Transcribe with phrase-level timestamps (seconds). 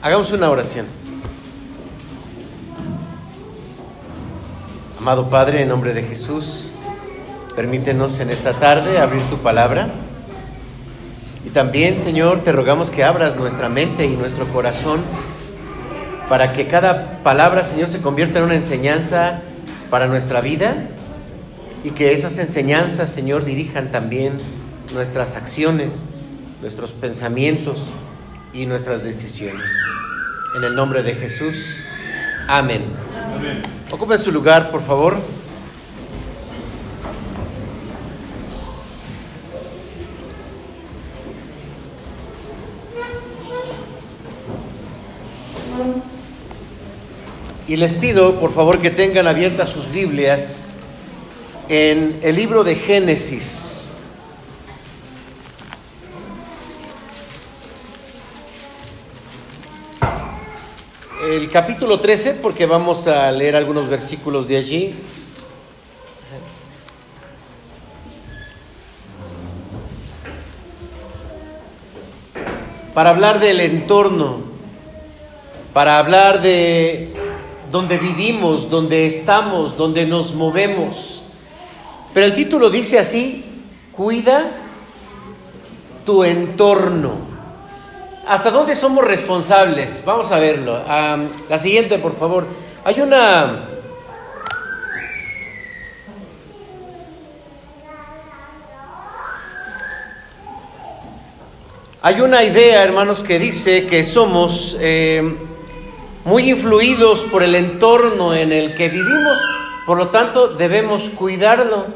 [0.00, 0.86] Hagamos una oración.
[5.00, 6.76] Amado Padre, en nombre de Jesús,
[7.56, 9.88] permítenos en esta tarde abrir tu palabra.
[11.44, 15.00] Y también, Señor, te rogamos que abras nuestra mente y nuestro corazón
[16.28, 19.40] para que cada palabra, Señor, se convierta en una enseñanza
[19.90, 20.76] para nuestra vida
[21.82, 24.38] y que esas enseñanzas, Señor, dirijan también
[24.94, 26.04] nuestras acciones,
[26.62, 27.90] nuestros pensamientos
[28.52, 29.72] y nuestras decisiones.
[30.56, 31.82] En el nombre de Jesús.
[32.46, 32.82] Amén.
[33.14, 33.62] Amén.
[33.90, 35.16] Ocupen su lugar, por favor.
[47.66, 50.66] Y les pido, por favor, que tengan abiertas sus Biblias
[51.68, 53.77] en el libro de Génesis.
[61.38, 64.94] El capítulo 13, porque vamos a leer algunos versículos de allí.
[72.92, 74.40] Para hablar del entorno,
[75.72, 77.12] para hablar de
[77.70, 81.22] donde vivimos, donde estamos, donde nos movemos.
[82.12, 83.44] Pero el título dice así,
[83.92, 84.50] cuida
[86.04, 87.27] tu entorno.
[88.28, 90.02] ¿Hasta dónde somos responsables?
[90.04, 90.82] Vamos a verlo.
[90.84, 92.46] la siguiente, por favor.
[92.84, 93.64] Hay una...
[102.02, 105.34] Hay una idea, hermanos, que dice que somos eh,
[106.26, 109.38] muy influidos por el entorno en el que vivimos,
[109.86, 111.86] por lo tanto debemos cuidarlo.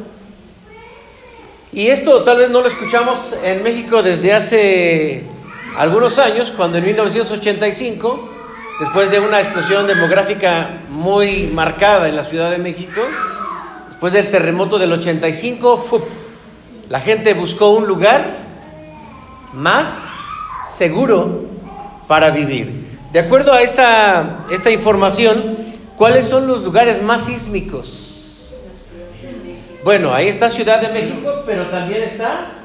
[1.73, 5.32] Y esto tal vez no lo escuchamos en México desde hace
[5.77, 8.29] algunos años, cuando en 1985,
[8.81, 13.01] después de una explosión demográfica muy marcada en la Ciudad de México,
[13.89, 16.09] después del terremoto del 85,
[16.89, 18.37] la gente buscó un lugar
[19.55, 20.05] más
[20.75, 21.47] seguro
[22.07, 22.99] para vivir.
[23.13, 25.57] De acuerdo a esta, esta información,
[25.97, 28.11] ¿cuáles son los lugares más sísmicos?
[29.85, 32.62] Bueno, ahí está Ciudad de México, pero también está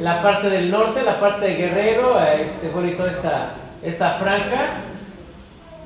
[0.00, 4.82] la parte del norte, la parte de Guerrero, este, bueno, y toda esta, esta franja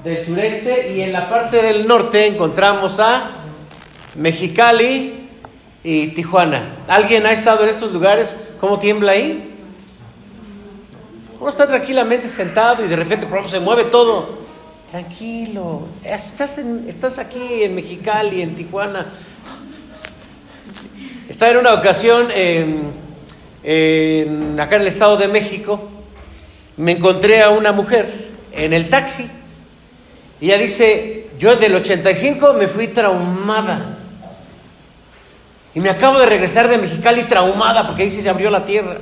[0.04, 3.30] del sureste, y en la parte del norte encontramos a
[4.16, 5.28] Mexicali
[5.84, 6.76] y Tijuana.
[6.88, 8.36] ¿Alguien ha estado en estos lugares?
[8.60, 9.48] ¿Cómo tiembla ahí?
[11.40, 14.42] Uno está tranquilamente sentado y de repente por se mueve todo.
[14.90, 19.06] Tranquilo, estás, estás aquí en Mexicali, en Tijuana.
[21.28, 22.28] Está en una ocasión
[23.62, 25.88] acá en el Estado de México,
[26.76, 29.30] me encontré a una mujer en el taxi
[30.42, 33.98] y ella dice, yo del 85 me fui traumada.
[35.72, 38.98] Y me acabo de regresar de Mexicali traumada porque ahí sí se abrió la tierra.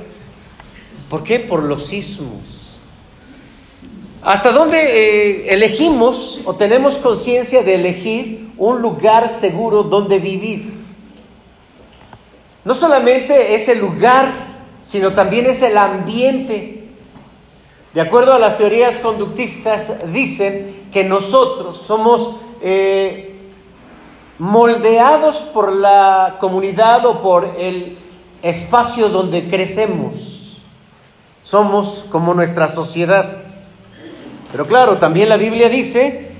[1.09, 1.39] ¿Por qué?
[1.39, 2.77] Por los sismos.
[4.21, 10.71] ¿Hasta dónde eh, elegimos o tenemos conciencia de elegir un lugar seguro donde vivir?
[12.63, 14.50] No solamente es el lugar
[14.81, 16.87] sino también es el ambiente.
[17.93, 23.35] De acuerdo a las teorías conductistas, dicen que nosotros somos eh,
[24.39, 27.97] moldeados por la comunidad o por el
[28.41, 30.63] espacio donde crecemos.
[31.43, 33.37] Somos como nuestra sociedad.
[34.51, 36.31] Pero claro, también la Biblia dice,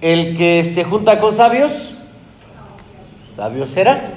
[0.00, 1.94] el que se junta con sabios,
[3.34, 4.14] sabio será.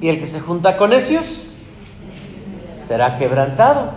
[0.00, 1.49] Y el que se junta con necios,
[2.90, 3.92] será quebrantado.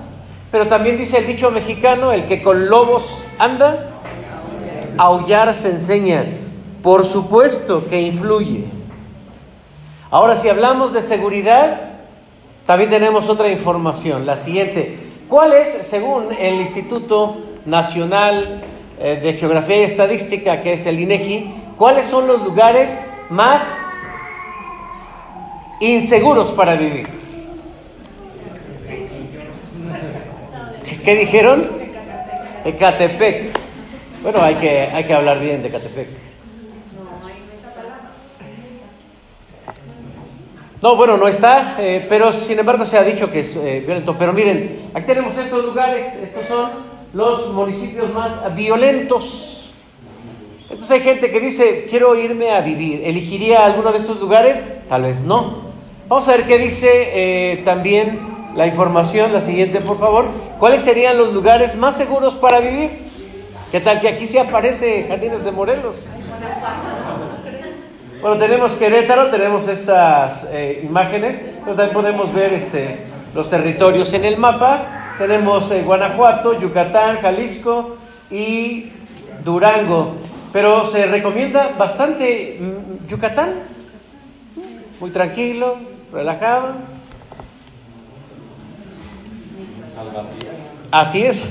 [0.51, 3.89] Pero también dice el dicho mexicano, el que con lobos anda,
[4.99, 6.23] aullar se enseña.
[6.83, 8.65] Por supuesto que influye.
[10.11, 11.81] Ahora, si hablamos de seguridad,
[12.67, 14.95] también tenemos otra información, la siguiente.
[15.27, 18.61] ¿Cuál es, según el Instituto Nacional
[18.99, 22.95] eh, de Geografía y Estadística, que es el INEGI, cuáles son los lugares
[23.31, 23.63] más
[25.79, 27.22] inseguros para vivir?
[31.03, 31.67] ¿Qué dijeron?
[32.63, 33.51] Ecatepec.
[34.21, 36.07] Bueno, hay que, hay que hablar bien de Ecatepec.
[40.81, 44.15] No, bueno, no está, eh, pero sin embargo se ha dicho que es eh, violento.
[44.17, 46.71] Pero miren, aquí tenemos estos lugares, estos son
[47.13, 49.73] los municipios más violentos.
[50.63, 53.01] Entonces hay gente que dice, quiero irme a vivir.
[53.03, 54.63] ¿Elegiría alguno de estos lugares?
[54.87, 55.73] Tal vez no.
[56.07, 60.27] Vamos a ver qué dice eh, también la información, la siguiente por favor.
[60.59, 62.91] ¿Cuáles serían los lugares más seguros para vivir?
[63.71, 66.05] ¿Qué tal que aquí sí aparece Jardines de Morelos?
[68.21, 72.99] Bueno, tenemos Querétaro, tenemos estas eh, imágenes, pero también podemos ver este,
[73.33, 75.15] los territorios en el mapa.
[75.17, 77.97] Tenemos eh, Guanajuato, Yucatán, Jalisco
[78.31, 78.93] y
[79.43, 80.15] Durango.
[80.53, 83.55] Pero se recomienda bastante mm, Yucatán,
[84.99, 85.77] muy tranquilo,
[86.13, 86.92] relajado.
[90.91, 91.45] Así es.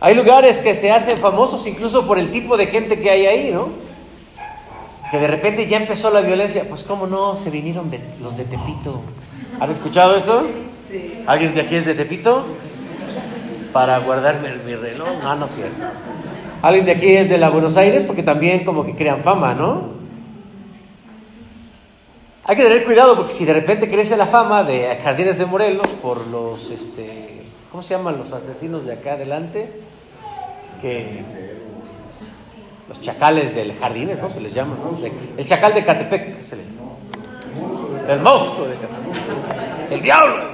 [0.00, 3.50] Hay lugares que se hacen famosos incluso por el tipo de gente que hay ahí,
[3.52, 3.68] ¿no?
[5.10, 6.66] Que de repente ya empezó la violencia.
[6.68, 7.90] Pues cómo no, se vinieron
[8.22, 9.00] los de Tepito.
[9.60, 10.44] ¿Han escuchado eso?
[10.90, 11.22] Sí.
[11.26, 12.44] ¿Alguien de aquí es de Tepito?
[13.72, 15.08] Para guardarme mi reloj.
[15.22, 15.82] Ah, no es cierto.
[16.62, 18.04] ¿Alguien de aquí es de la Buenos Aires?
[18.04, 20.03] Porque también como que crean fama, ¿no?
[22.46, 25.86] Hay que tener cuidado porque si de repente crece la fama de Jardines de Morelos
[26.02, 29.80] por los, este, ¿cómo se llaman los asesinos de acá adelante?
[30.82, 31.24] Que
[32.86, 34.28] los chacales del Jardines, ¿no?
[34.28, 34.98] Se les llama, ¿no?
[35.38, 36.64] El chacal de Catepec, se le,
[38.08, 40.44] el monstruo de Catepec, el diablo.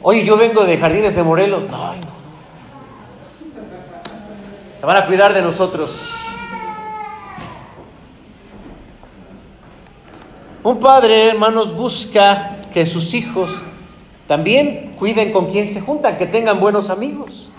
[0.00, 1.68] Oye, yo vengo de Jardines de Morelos.
[1.68, 2.16] No, no.
[4.80, 6.25] Se van a cuidar de nosotros.
[10.66, 13.52] Un padre, hermanos, busca que sus hijos
[14.26, 17.50] también cuiden con quien se juntan, que tengan buenos amigos,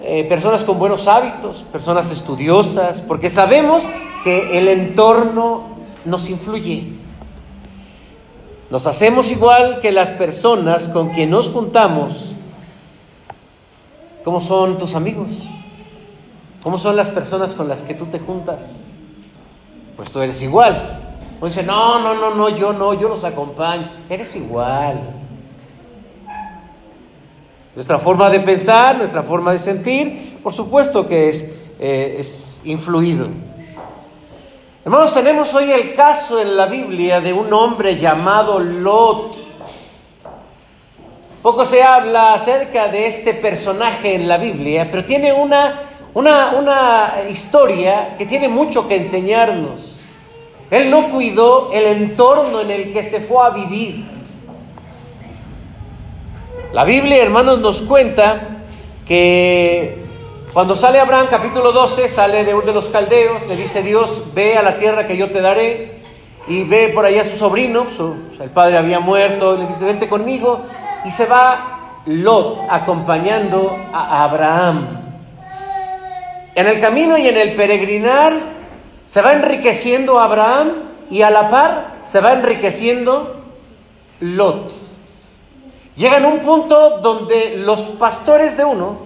[0.00, 3.84] eh, personas con buenos hábitos, personas estudiosas, porque sabemos
[4.24, 5.68] que el entorno
[6.04, 6.94] nos influye.
[8.70, 12.34] Nos hacemos igual que las personas con quien nos juntamos.
[14.24, 15.28] ¿Cómo son tus amigos?
[16.60, 18.90] ¿Cómo son las personas con las que tú te juntas?
[19.96, 21.03] Pues tú eres igual.
[21.40, 23.88] Pues dice, no, no, no, no, yo no, yo los acompaño.
[24.08, 25.00] Eres igual.
[27.74, 31.50] Nuestra forma de pensar, nuestra forma de sentir, por supuesto que es,
[31.80, 33.26] eh, es influido.
[34.84, 39.34] Hermanos, tenemos hoy el caso en la Biblia de un hombre llamado Lot.
[41.42, 45.80] Poco se habla acerca de este personaje en la Biblia, pero tiene una,
[46.14, 49.93] una, una historia que tiene mucho que enseñarnos.
[50.74, 54.04] Él no cuidó el entorno en el que se fue a vivir.
[56.72, 58.58] La Biblia, hermanos, nos cuenta
[59.06, 60.02] que
[60.52, 64.56] cuando sale Abraham, capítulo 12, sale de uno de los caldeos, le dice Dios, ve
[64.56, 66.00] a la tierra que yo te daré,
[66.48, 67.86] y ve por allá a su sobrino,
[68.40, 70.62] el padre había muerto, le dice, vente conmigo,
[71.04, 74.88] y se va Lot acompañando a Abraham.
[76.56, 78.54] En el camino y en el peregrinar
[79.06, 80.72] se va enriqueciendo Abraham
[81.10, 83.36] y a la par se va enriqueciendo
[84.20, 84.72] Lot.
[85.96, 88.96] Llegan un punto donde los pastores de uno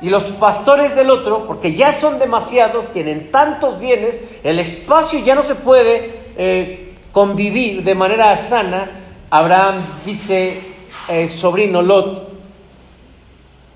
[0.00, 5.34] y los pastores del otro, porque ya son demasiados, tienen tantos bienes, el espacio ya
[5.34, 8.90] no se puede eh, convivir de manera sana.
[9.30, 10.60] Abraham dice,
[11.08, 12.28] eh, sobrino Lot,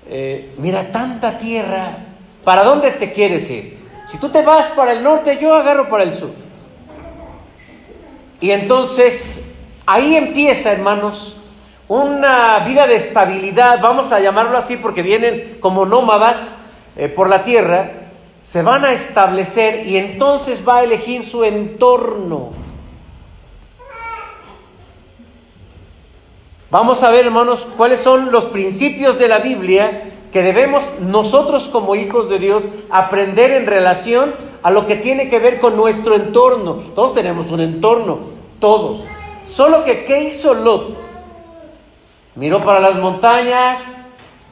[0.09, 1.97] eh, mira tanta tierra,
[2.43, 3.82] ¿para dónde te quieres ir?
[4.13, 6.29] Si tú te vas para el norte, yo agarro para el sur.
[8.39, 9.55] Y entonces
[9.87, 11.37] ahí empieza, hermanos,
[11.87, 16.59] una vida de estabilidad, vamos a llamarlo así porque vienen como nómadas
[16.95, 17.91] eh, por la tierra,
[18.43, 22.51] se van a establecer y entonces va a elegir su entorno.
[26.69, 31.95] Vamos a ver, hermanos, cuáles son los principios de la Biblia que debemos nosotros como
[31.95, 36.81] hijos de Dios aprender en relación a lo que tiene que ver con nuestro entorno.
[36.95, 38.17] Todos tenemos un entorno,
[38.59, 39.05] todos.
[39.45, 40.97] Solo que, ¿qué hizo Lot?
[42.33, 43.79] Miró para las montañas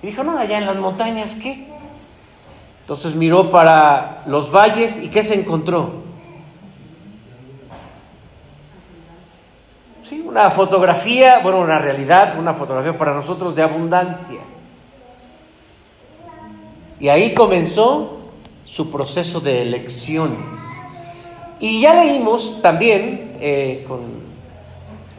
[0.04, 1.68] y dijo, no, allá en las montañas, ¿qué?
[2.82, 6.02] Entonces miró para los valles y ¿qué se encontró?
[10.04, 14.42] Sí, una fotografía, bueno, una realidad, una fotografía para nosotros de abundancia.
[17.02, 18.20] Y ahí comenzó
[18.64, 20.38] su proceso de elecciones.
[21.60, 23.88] Y ya leímos también, eh,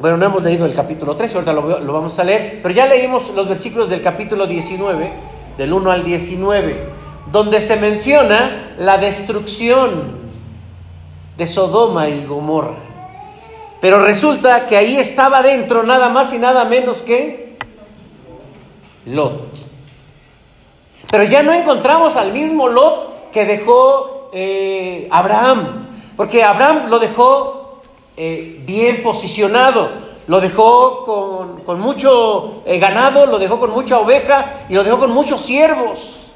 [0.00, 2.86] bueno, no hemos leído el capítulo 13, ahorita lo, lo, vamos a leer, pero ya
[2.86, 5.12] leímos los versículos del capítulo 19,
[5.58, 6.86] del 1 al 19,
[7.32, 10.20] donde se menciona la destrucción
[11.36, 12.76] de Sodoma y Gomorra.
[13.80, 17.56] Pero resulta que ahí estaba dentro nada más y nada menos que
[19.06, 19.51] Lot.
[21.12, 27.82] Pero ya no encontramos al mismo Lot que dejó eh, Abraham, porque Abraham lo dejó
[28.16, 29.90] eh, bien posicionado.
[30.26, 31.04] lo dejó
[31.66, 36.28] con, mucho eh, ganado, lo dejó con mucha oveja y lo dejó con muchos siervos.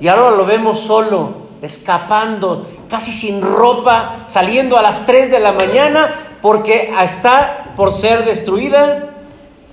[0.00, 5.52] Y ahora lo vemos solo, escapando, casi sin ropa, saliendo a las 3 de la
[5.52, 9.10] mañana porque está por ser destruida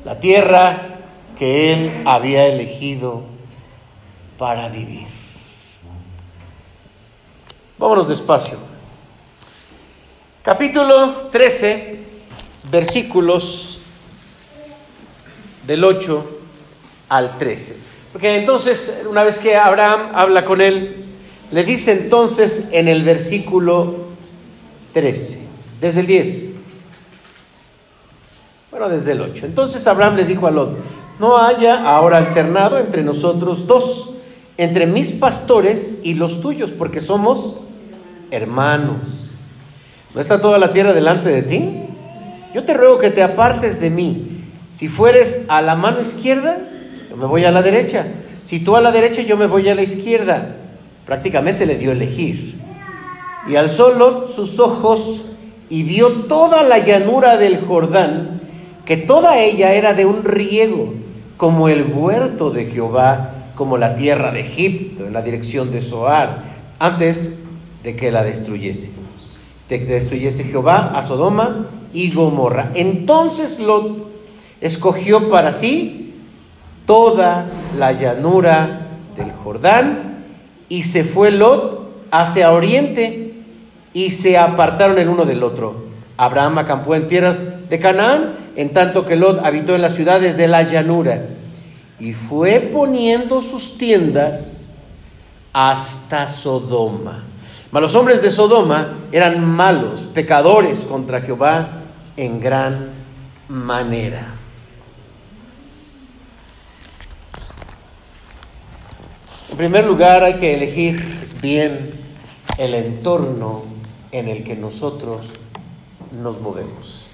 [0.03, 0.97] la tierra
[1.39, 3.32] que él había elegido
[4.43, 5.07] para vivir.
[7.77, 8.57] Vámonos despacio.
[10.41, 11.99] Capítulo 13,
[12.69, 13.79] versículos
[15.65, 16.39] del 8
[17.07, 17.77] al 13.
[18.11, 21.05] Porque entonces, una vez que Abraham habla con él,
[21.49, 24.07] le dice entonces en el versículo
[24.91, 25.47] 13,
[25.79, 26.43] desde el 10.
[28.71, 29.45] Bueno, desde el 8.
[29.45, 30.77] Entonces Abraham le dijo a Lot,
[31.17, 34.12] no haya ahora alternado entre nosotros dos,
[34.57, 37.57] entre mis pastores y los tuyos, porque somos
[38.31, 39.31] hermanos.
[40.13, 41.69] ¿No está toda la tierra delante de ti?
[42.53, 44.43] Yo te ruego que te apartes de mí.
[44.69, 46.59] Si fueres a la mano izquierda,
[47.09, 48.07] yo me voy a la derecha.
[48.43, 50.55] Si tú a la derecha, yo me voy a la izquierda.
[51.05, 52.55] Prácticamente le dio elegir.
[53.49, 55.25] Y alzó Lot sus ojos
[55.69, 58.41] y vio toda la llanura del Jordán,
[58.85, 60.93] que toda ella era de un riego,
[61.37, 66.43] como el huerto de Jehová, como la tierra de Egipto, en la dirección de Zoar,
[66.79, 67.33] antes
[67.83, 68.91] de que la destruyese.
[69.69, 72.71] De que destruyese Jehová a Sodoma y Gomorra.
[72.73, 74.11] Entonces Lot
[74.61, 76.13] escogió para sí
[76.85, 80.23] toda la llanura del Jordán
[80.69, 83.33] y se fue Lot hacia oriente
[83.93, 85.83] y se apartaron el uno del otro.
[86.17, 90.47] Abraham acampó en tierras de Canaán, en tanto que Lot habitó en las ciudades de
[90.47, 91.25] la llanura
[91.99, 94.75] y fue poniendo sus tiendas
[95.51, 97.23] hasta Sodoma.
[97.71, 101.83] Mas los hombres de Sodoma eran malos, pecadores contra Jehová
[102.17, 102.89] en gran
[103.47, 104.33] manera.
[109.49, 111.93] En primer lugar hay que elegir bien
[112.57, 113.65] el entorno
[114.11, 115.27] en el que nosotros
[116.11, 117.07] nos movemos.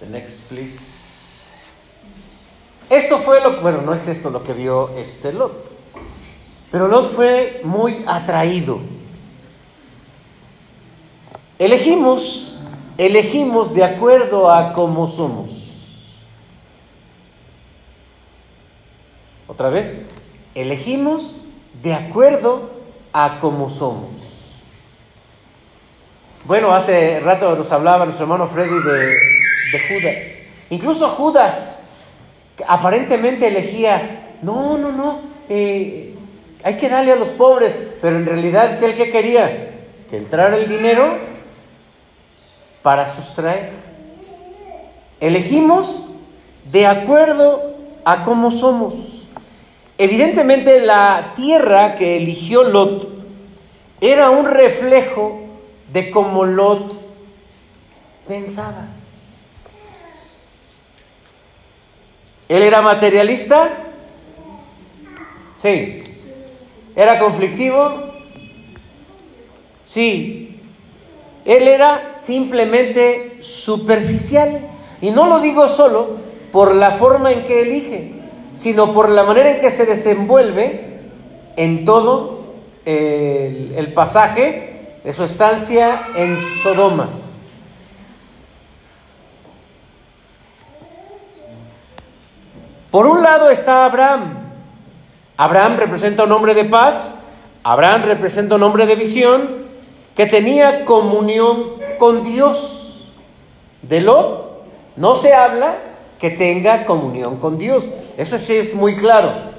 [0.00, 1.01] The next, please.
[2.92, 5.50] Esto fue lo bueno, no es esto lo que vio este Lot.
[6.70, 8.80] Pero Lot fue muy atraído.
[11.58, 12.58] Elegimos,
[12.98, 16.18] elegimos de acuerdo a cómo somos.
[19.48, 20.02] Otra vez,
[20.54, 21.36] elegimos
[21.82, 22.72] de acuerdo
[23.14, 24.10] a cómo somos.
[26.44, 29.16] Bueno, hace rato nos hablaba nuestro hermano Freddy de,
[29.88, 30.22] Judas.
[30.68, 31.71] Incluso Judas
[32.66, 36.14] aparentemente elegía, no, no, no, eh,
[36.64, 39.74] hay que darle a los pobres, pero en realidad, ¿qué el que quería?
[40.10, 41.18] Que entrara el dinero
[42.82, 43.70] para sustraer.
[45.20, 46.06] Elegimos
[46.70, 49.26] de acuerdo a cómo somos.
[49.98, 53.08] Evidentemente la tierra que eligió Lot
[54.00, 55.40] era un reflejo
[55.92, 57.00] de cómo Lot
[58.26, 58.88] pensaba.
[62.52, 63.70] ¿Él era materialista?
[65.56, 66.02] Sí.
[66.94, 68.12] ¿Era conflictivo?
[69.82, 70.60] Sí.
[71.46, 74.68] Él era simplemente superficial.
[75.00, 76.18] Y no lo digo solo
[76.52, 78.12] por la forma en que elige,
[78.54, 80.98] sino por la manera en que se desenvuelve
[81.56, 82.52] en todo
[82.84, 87.21] el, el pasaje de su estancia en Sodoma.
[92.92, 94.34] Por un lado está Abraham,
[95.38, 97.14] Abraham representa un hombre de paz,
[97.62, 99.62] Abraham representa un hombre de visión
[100.14, 103.08] que tenía comunión con Dios.
[103.80, 104.60] De lo
[104.96, 105.78] no se habla
[106.20, 107.88] que tenga comunión con Dios.
[108.18, 109.52] Eso sí es muy claro.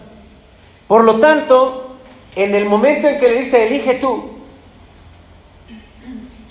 [0.88, 1.96] Por lo tanto,
[2.36, 4.26] en el momento en que le dice, elige tú,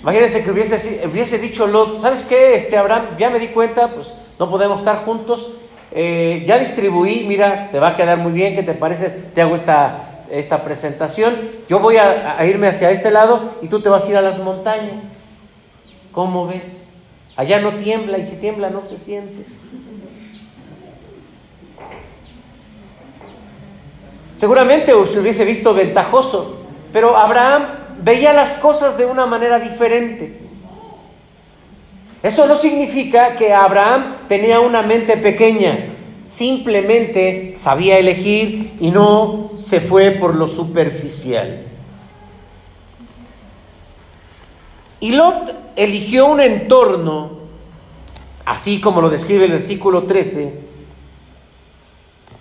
[0.01, 2.55] imagínense que hubiese, hubiese dicho Lot, ¿sabes qué?
[2.55, 5.49] Este Abraham, ya me di cuenta, pues no podemos estar juntos,
[5.95, 9.09] eh, ya distribuí, mira, te va a quedar muy bien, ¿qué te parece?
[9.09, 11.35] Te hago esta, esta presentación,
[11.69, 14.39] yo voy a, irme hacia este lado y tú te vas a ir a las
[14.39, 15.19] montañas.
[16.11, 17.03] ¿Cómo ves?
[17.35, 19.45] Allá no tiembla y si tiembla no se siente.
[24.35, 26.57] Seguramente se hubiese visto ventajoso,
[26.91, 27.67] pero Abraham
[27.99, 30.42] veía las cosas de una manera diferente.
[32.23, 35.89] Eso no significa que Abraham tenía una mente pequeña,
[36.23, 41.65] simplemente sabía elegir y no se fue por lo superficial.
[45.01, 47.39] Y Lot eligió un entorno,
[48.45, 50.61] así como lo describe el versículo 13,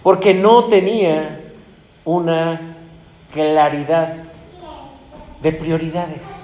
[0.04, 1.54] porque no tenía
[2.04, 2.76] una
[3.32, 4.14] claridad
[5.42, 6.41] de prioridades.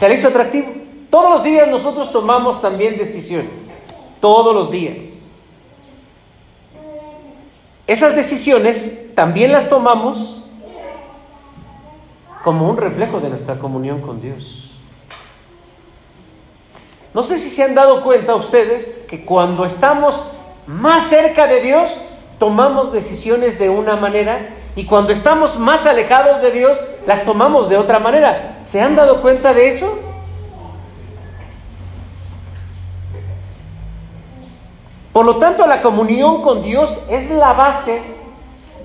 [0.00, 0.72] Se le hizo atractivo.
[1.10, 3.50] Todos los días nosotros tomamos también decisiones.
[4.18, 5.26] Todos los días.
[7.86, 10.42] Esas decisiones también las tomamos
[12.42, 14.70] como un reflejo de nuestra comunión con Dios.
[17.12, 20.24] No sé si se han dado cuenta ustedes que cuando estamos
[20.66, 22.00] más cerca de Dios,
[22.38, 27.76] tomamos decisiones de una manera y cuando estamos más alejados de Dios, las tomamos de
[27.76, 28.58] otra manera.
[28.62, 29.98] ¿Se han dado cuenta de eso?
[35.12, 38.00] Por lo tanto, la comunión con Dios es la base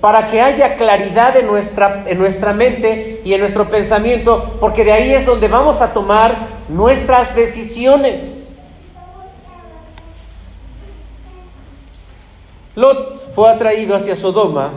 [0.00, 4.92] para que haya claridad en nuestra, en nuestra mente y en nuestro pensamiento, porque de
[4.92, 8.56] ahí es donde vamos a tomar nuestras decisiones.
[12.74, 14.72] Lot fue atraído hacia Sodoma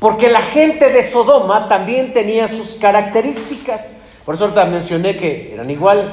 [0.00, 3.98] porque la gente de Sodoma también tenía sus características.
[4.24, 6.10] Por eso mencioné que eran iguales.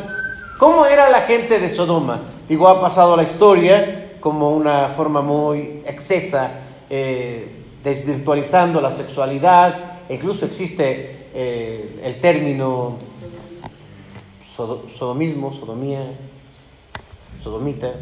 [0.60, 2.22] ¿Cómo era la gente de Sodoma?
[2.50, 6.52] Digo, ha pasado la historia como una forma muy excesa,
[6.90, 7.48] eh,
[7.82, 9.80] desvirtualizando la sexualidad.
[10.10, 12.98] incluso existe eh, el término
[14.98, 16.04] sodomismo, sodomía,
[17.40, 17.94] sodomita.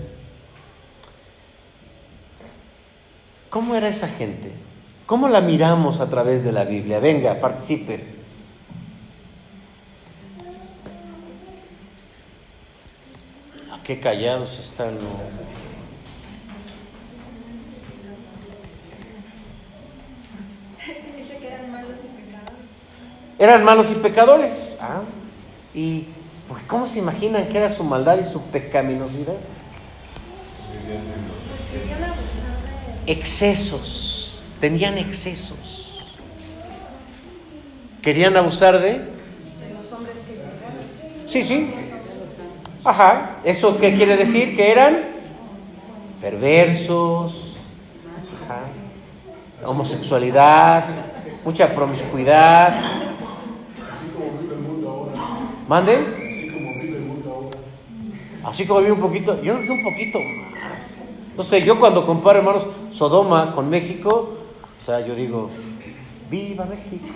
[3.49, 4.64] ¿Cómo era esa gente?
[5.05, 6.99] ¿Cómo la miramos a través de la Biblia?
[6.99, 8.03] Venga, participe.
[13.71, 14.97] ¿A qué callados están?
[21.17, 22.65] Dice que eran malos y pecadores.
[23.37, 24.77] Eran malos y pecadores.
[24.81, 25.01] Ah,
[25.75, 26.07] ¿Y
[26.47, 29.35] pues, cómo se imaginan que era su maldad y su pecaminosidad?
[33.05, 34.14] Excesos
[34.59, 36.15] tenían excesos.
[38.01, 39.01] Querían abusar de...
[39.75, 41.27] los hombres que llegaron.
[41.27, 41.73] Sí, sí.
[42.83, 43.37] Ajá.
[43.43, 44.55] ¿Eso qué quiere decir?
[44.55, 45.15] Que eran
[46.21, 47.57] perversos,
[48.43, 48.61] ajá.
[49.67, 50.85] homosexualidad,
[51.43, 52.73] mucha promiscuidad.
[55.67, 56.25] ¿Mande?
[58.43, 61.01] Así como vive un poquito, yo creo que un poquito más.
[61.35, 64.44] No sé, yo cuando comparo, hermanos, Sodoma con México,
[64.85, 65.49] o sea, yo digo,
[66.29, 67.11] viva México.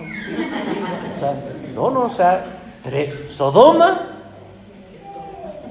[1.15, 1.39] O sea,
[1.75, 2.43] no, no, o sea,
[3.27, 4.07] Sodoma,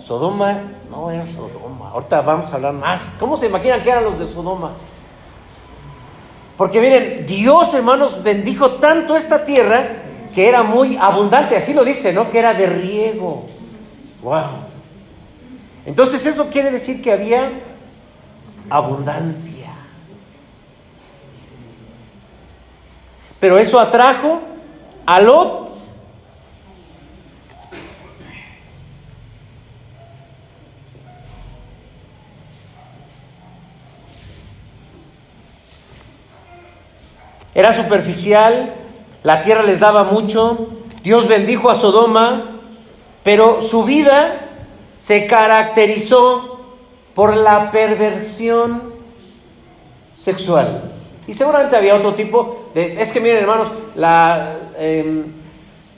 [0.01, 1.91] Sodoma, no era Sodoma.
[1.91, 3.17] Ahorita vamos a hablar más.
[3.19, 4.75] ¿Cómo se imaginan que eran los de Sodoma?
[6.57, 9.89] Porque miren, Dios, hermanos, bendijo tanto esta tierra
[10.33, 12.31] que era muy abundante, así lo dice, ¿no?
[12.31, 13.45] Que era de riego.
[14.23, 14.69] Wow.
[15.85, 17.51] Entonces eso quiere decir que había
[18.71, 19.59] abundancia.
[23.41, 24.41] Pero eso atrajo
[25.07, 25.69] a Lot.
[37.55, 38.75] Era superficial,
[39.25, 40.69] la tierra les daba mucho,
[41.03, 42.61] Dios bendijo a Sodoma,
[43.25, 44.49] pero su vida
[44.99, 46.61] se caracterizó
[47.15, 48.93] por la perversión
[50.15, 50.98] sexual.
[51.29, 53.01] Y seguramente había otro tipo de...
[53.01, 55.27] Es que miren hermanos, la, em,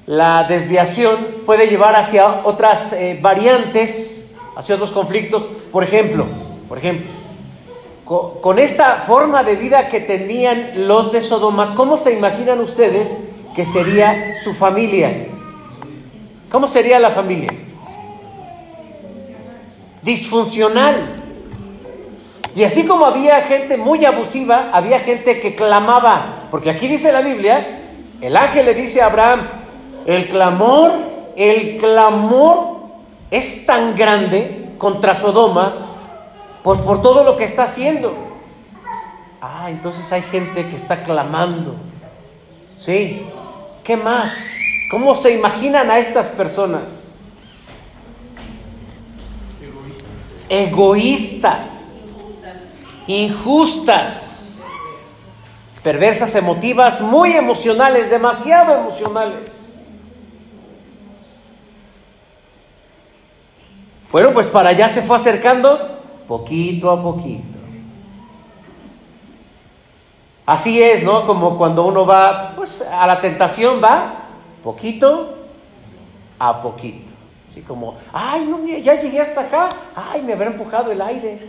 [0.07, 5.45] la desviación puede llevar hacia otras eh, variantes, hacia otros conflictos.
[5.71, 6.27] Por ejemplo,
[6.69, 7.07] por ejemplo,
[8.05, 13.17] con, con esta forma de vida que tenían los de Sodoma, ¿cómo se imaginan ustedes
[13.55, 15.29] que sería su familia?
[16.51, 17.51] ¿Cómo sería la familia?
[20.03, 21.23] Disfuncional.
[22.55, 26.49] Y así como había gente muy abusiva, había gente que clamaba.
[26.51, 27.81] Porque aquí dice la Biblia,
[28.21, 29.47] el ángel le dice a Abraham,
[30.07, 30.93] el clamor,
[31.37, 32.81] el clamor
[33.31, 35.75] es tan grande contra Sodoma
[36.65, 38.13] por, por todo lo que está haciendo.
[39.41, 41.77] Ah, entonces hay gente que está clamando.
[42.75, 43.25] Sí.
[43.85, 44.33] ¿Qué más?
[44.91, 47.09] ¿Cómo se imaginan a estas personas?
[49.61, 50.11] Egoístas.
[50.49, 51.80] Egoístas
[53.11, 54.63] injustas,
[55.83, 59.51] perversas, emotivas, muy emocionales, demasiado emocionales.
[64.13, 67.59] Bueno, pues para allá se fue acercando poquito a poquito.
[70.47, 71.27] Así es, ¿no?
[71.27, 74.15] Como cuando uno va, pues a la tentación va
[74.65, 75.37] poquito
[76.41, 77.13] a poquito.
[77.49, 81.41] Así como, ay, no, ya llegué hasta acá, ay, me habrá empujado el aire.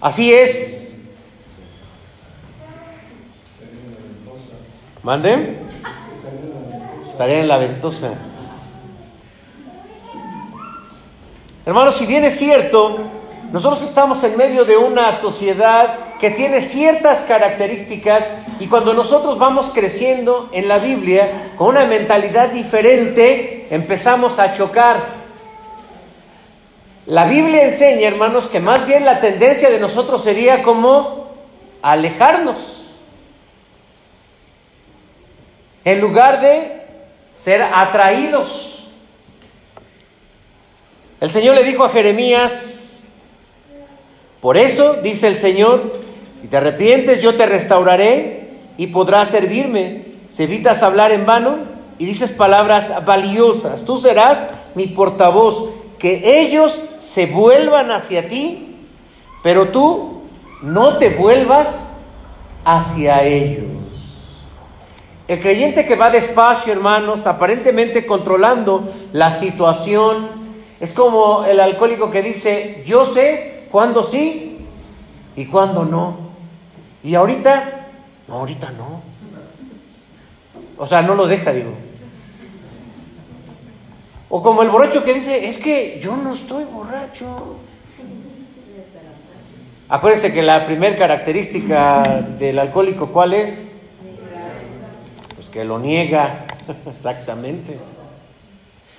[0.00, 0.96] Así es.
[5.02, 5.60] ¿Mande?
[7.08, 8.10] Estaría en la ventosa.
[11.64, 12.98] Hermanos, si bien es cierto,
[13.52, 18.26] nosotros estamos en medio de una sociedad que tiene ciertas características
[18.60, 25.15] y cuando nosotros vamos creciendo en la Biblia con una mentalidad diferente, empezamos a chocar.
[27.06, 31.28] La Biblia enseña, hermanos, que más bien la tendencia de nosotros sería como
[31.80, 32.96] alejarnos.
[35.84, 36.82] En lugar de
[37.38, 38.88] ser atraídos.
[41.20, 43.04] El Señor le dijo a Jeremías,
[44.40, 46.00] por eso, dice el Señor,
[46.40, 50.04] si te arrepientes yo te restauraré y podrás servirme.
[50.28, 51.58] Si evitas hablar en vano
[51.98, 58.76] y dices palabras valiosas, tú serás mi portavoz que ellos se vuelvan hacia ti,
[59.42, 60.22] pero tú
[60.62, 61.88] no te vuelvas
[62.64, 63.64] hacia ellos.
[65.28, 70.28] El creyente que va despacio, hermanos, aparentemente controlando la situación,
[70.78, 74.58] es como el alcohólico que dice, yo sé cuándo sí
[75.34, 76.16] y cuándo no.
[77.02, 77.88] Y ahorita,
[78.28, 79.00] no, ahorita no.
[80.78, 81.85] O sea, no lo deja, digo.
[84.36, 87.56] O como el borracho que dice, es que yo no estoy borracho.
[89.88, 92.02] Acuérdense que la primera característica
[92.38, 93.66] del alcohólico, ¿cuál es?
[95.34, 96.44] Pues que lo niega,
[96.94, 97.78] exactamente.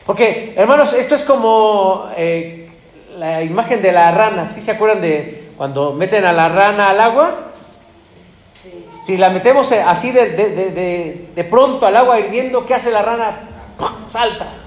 [0.07, 2.71] Porque, hermanos, esto es como eh,
[3.19, 4.47] la imagen de la rana.
[4.47, 7.51] ¿Sí se acuerdan de cuando meten a la rana al agua?
[9.03, 13.41] Si la metemos así de, de, de pronto al agua hirviendo, ¿qué hace la rana?
[14.09, 14.63] Salta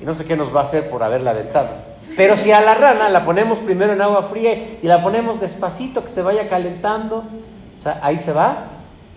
[0.00, 1.70] y no sé qué nos va a hacer por haberla aventado.
[2.16, 6.02] Pero si a la rana la ponemos primero en agua fría y la ponemos despacito
[6.02, 7.24] que se vaya calentando,
[7.76, 8.64] o sea, ahí se va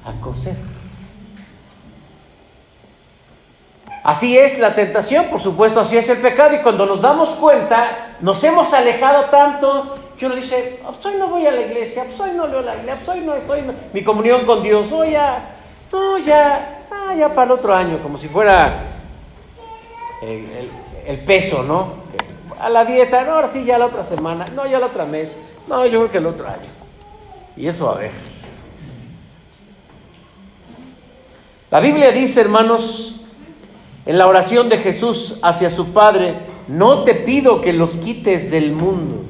[0.06, 0.56] a cocer.
[4.04, 6.56] Así es la tentación, por supuesto, así es el pecado.
[6.56, 11.28] Y cuando nos damos cuenta, nos hemos alejado tanto que uno dice, pues hoy no
[11.28, 13.62] voy a la iglesia, pues hoy no leo la iglesia, pues hoy no estoy
[13.94, 15.50] mi comunión con Dios, hoy ya,
[15.92, 18.76] no, ya, ah, ya para el otro año, como si fuera
[20.22, 22.02] el, peso, ¿no?
[22.60, 25.32] A la dieta, no, ahora sí, ya la otra semana, no, ya la otra mes,
[25.68, 26.70] no, yo creo que el otro año.
[27.58, 28.12] Y eso a ver.
[31.72, 33.22] La Biblia dice, hermanos,
[34.06, 36.36] en la oración de Jesús hacia su Padre,
[36.68, 39.26] no te pido que los quites del mundo,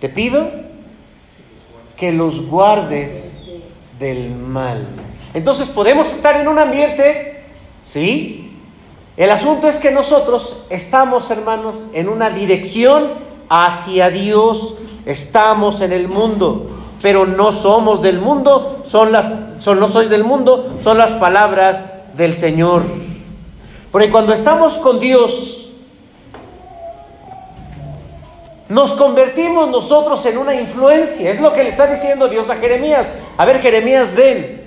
[0.00, 0.50] te pido
[1.96, 3.38] que los guardes
[3.98, 4.86] del mal.
[5.34, 7.44] Entonces podemos estar en un ambiente,
[7.82, 8.47] ¿sí?
[9.18, 13.14] El asunto es que nosotros estamos, hermanos, en una dirección
[13.48, 14.76] hacia Dios.
[15.06, 16.66] Estamos en el mundo,
[17.02, 19.28] pero no somos del mundo, son las,
[19.58, 21.84] son, no sois del mundo, son las palabras
[22.16, 22.84] del Señor.
[23.90, 25.70] Porque cuando estamos con Dios,
[28.68, 31.28] nos convertimos nosotros en una influencia.
[31.28, 33.08] Es lo que le está diciendo Dios a Jeremías.
[33.36, 34.64] A ver, Jeremías, ven.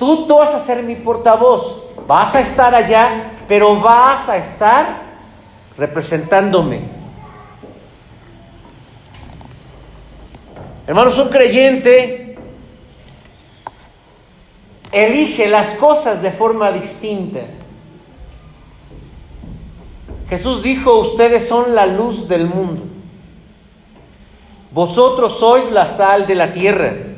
[0.00, 1.83] Tú, tú vas a ser mi portavoz.
[2.06, 5.02] Vas a estar allá, pero vas a estar
[5.76, 6.80] representándome.
[10.86, 12.36] Hermanos, un creyente
[14.92, 17.40] elige las cosas de forma distinta.
[20.28, 22.82] Jesús dijo, ustedes son la luz del mundo.
[24.72, 27.13] Vosotros sois la sal de la tierra.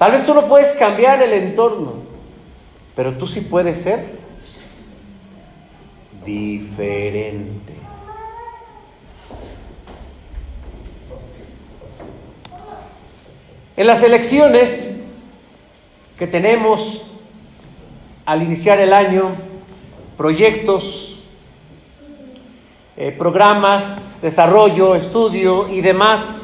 [0.00, 1.92] Tal vez tú no puedes cambiar el entorno,
[2.96, 4.02] pero tú sí puedes ser
[6.24, 7.74] diferente.
[13.76, 15.02] En las elecciones
[16.18, 17.02] que tenemos
[18.24, 19.32] al iniciar el año,
[20.16, 21.24] proyectos,
[22.96, 26.39] eh, programas, desarrollo, estudio y demás,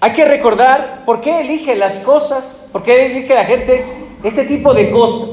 [0.00, 3.84] hay que recordar por qué elige las cosas, por qué elige la gente
[4.22, 5.28] este tipo de cosas.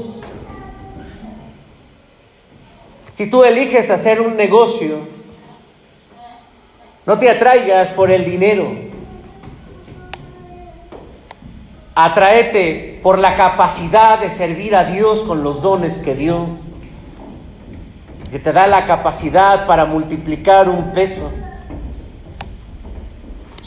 [3.12, 4.98] Si tú eliges hacer un negocio,
[7.06, 8.68] no te atraigas por el dinero.
[11.94, 16.46] Atraete por la capacidad de servir a Dios con los dones que dio,
[18.30, 21.32] que te da la capacidad para multiplicar un peso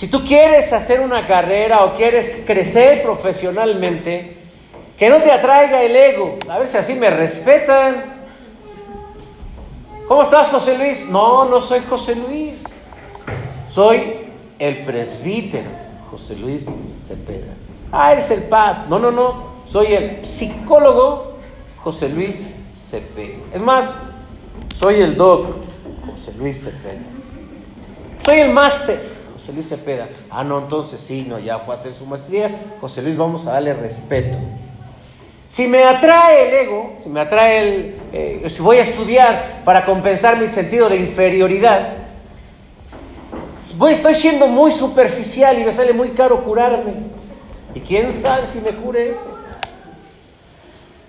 [0.02, 4.36] Si tú quieres hacer una carrera o quieres crecer profesionalmente,
[4.98, 6.40] que no te atraiga el ego.
[6.50, 8.04] A ver si así me respetan.
[10.08, 11.08] ¿Cómo estás, José Luis?
[11.08, 12.64] No, no soy José Luis.
[13.70, 14.22] Soy
[14.58, 15.70] el presbítero,
[16.10, 16.66] José Luis
[17.04, 17.54] Cepeda.
[17.92, 18.90] Ah, eres el paz.
[18.90, 19.52] No, no, no.
[19.70, 21.34] Soy el psicólogo,
[21.84, 23.38] José Luis Cepeda.
[23.54, 23.96] Es más,
[24.76, 25.46] soy el doc,
[26.10, 27.04] José Luis Cepeda.
[28.26, 29.11] Soy el máster,
[29.42, 30.08] José Luis Cepeda.
[30.30, 32.56] Ah, no, entonces sí, no, ya fue a hacer su maestría.
[32.80, 34.38] José Luis, vamos a darle respeto.
[35.50, 39.84] Si me atrae el ego, si me atrae el, eh, si voy a estudiar para
[39.84, 41.94] compensar mi sentido de inferioridad,
[43.90, 46.94] estoy siendo muy superficial y me sale muy caro curarme.
[47.74, 49.40] ¿Y quién sabe si me cure esto?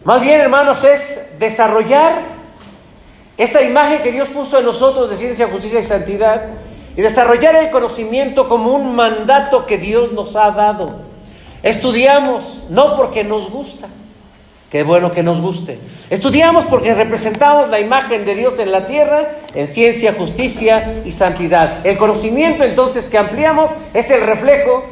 [0.05, 2.23] Más bien, hermanos, es desarrollar
[3.37, 6.47] esa imagen que Dios puso en nosotros de ciencia, justicia y santidad
[6.97, 10.97] y desarrollar el conocimiento como un mandato que Dios nos ha dado.
[11.63, 13.89] Estudiamos no porque nos gusta,
[14.71, 15.79] qué bueno que nos guste.
[16.11, 21.87] Estudiamos porque representamos la imagen de Dios en la tierra en ciencia, justicia y santidad.
[21.87, 24.85] El conocimiento entonces que ampliamos es el reflejo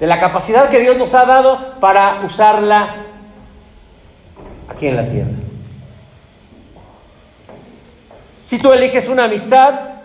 [0.00, 3.04] de la capacidad que Dios nos ha dado para usarla
[4.68, 5.30] aquí en la tierra.
[8.44, 9.95] Si tú eliges una amistad,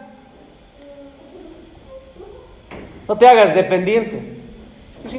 [3.12, 4.24] No te hagas dependiente.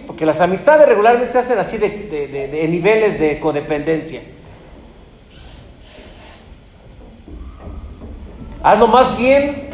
[0.07, 4.23] Porque las amistades regularmente se hacen así de, niveles de codependencia.
[8.63, 9.69] Hazlo más bien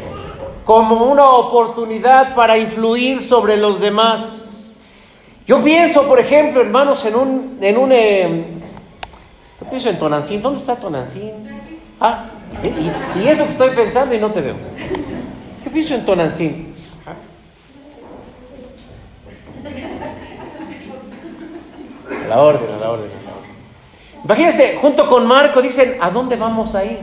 [0.65, 4.75] como una oportunidad para influir sobre los demás.
[5.47, 8.47] Yo pienso, por ejemplo, hermanos, en un, en un, eh,
[9.61, 10.41] yo pienso en Tonancín.
[10.41, 11.31] ¿Dónde está Tonancín?
[12.01, 12.25] Ah,
[12.65, 14.57] y, y, eso que estoy pensando y no te veo.
[15.63, 16.68] Yo pienso en Tonancín.
[22.29, 23.09] La orden, la orden,
[24.23, 26.99] Imagínense, junto con Marco dicen, ¿a dónde vamos a ir?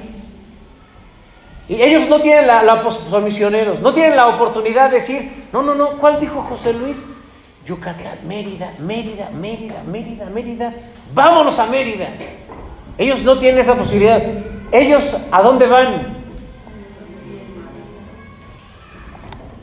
[1.69, 5.63] Y ellos no tienen la, la son misioneros, no tienen la oportunidad de decir, no,
[5.63, 7.09] no, no, ¿cuál dijo José Luis?
[7.67, 10.75] Yucatán, Mérida, Mérida, Mérida, Mérida, Mérida,
[11.13, 12.09] vámonos a Mérida.
[12.97, 14.23] Ellos no tienen esa posibilidad.
[14.71, 16.17] Ellos, ¿a dónde van?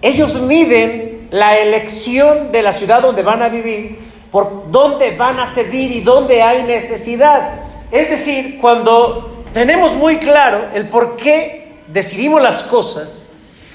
[0.01, 3.97] Ellos miden la elección de la ciudad donde van a vivir
[4.33, 7.51] por dónde van a servir y dónde hay necesidad.
[7.91, 13.27] Es decir, cuando tenemos muy claro el por qué decidimos las cosas,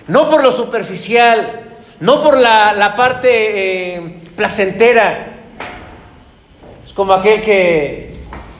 [0.08, 5.36] no por lo superficial, no por la, parte eh, placentera,
[6.82, 8.14] es como aquel que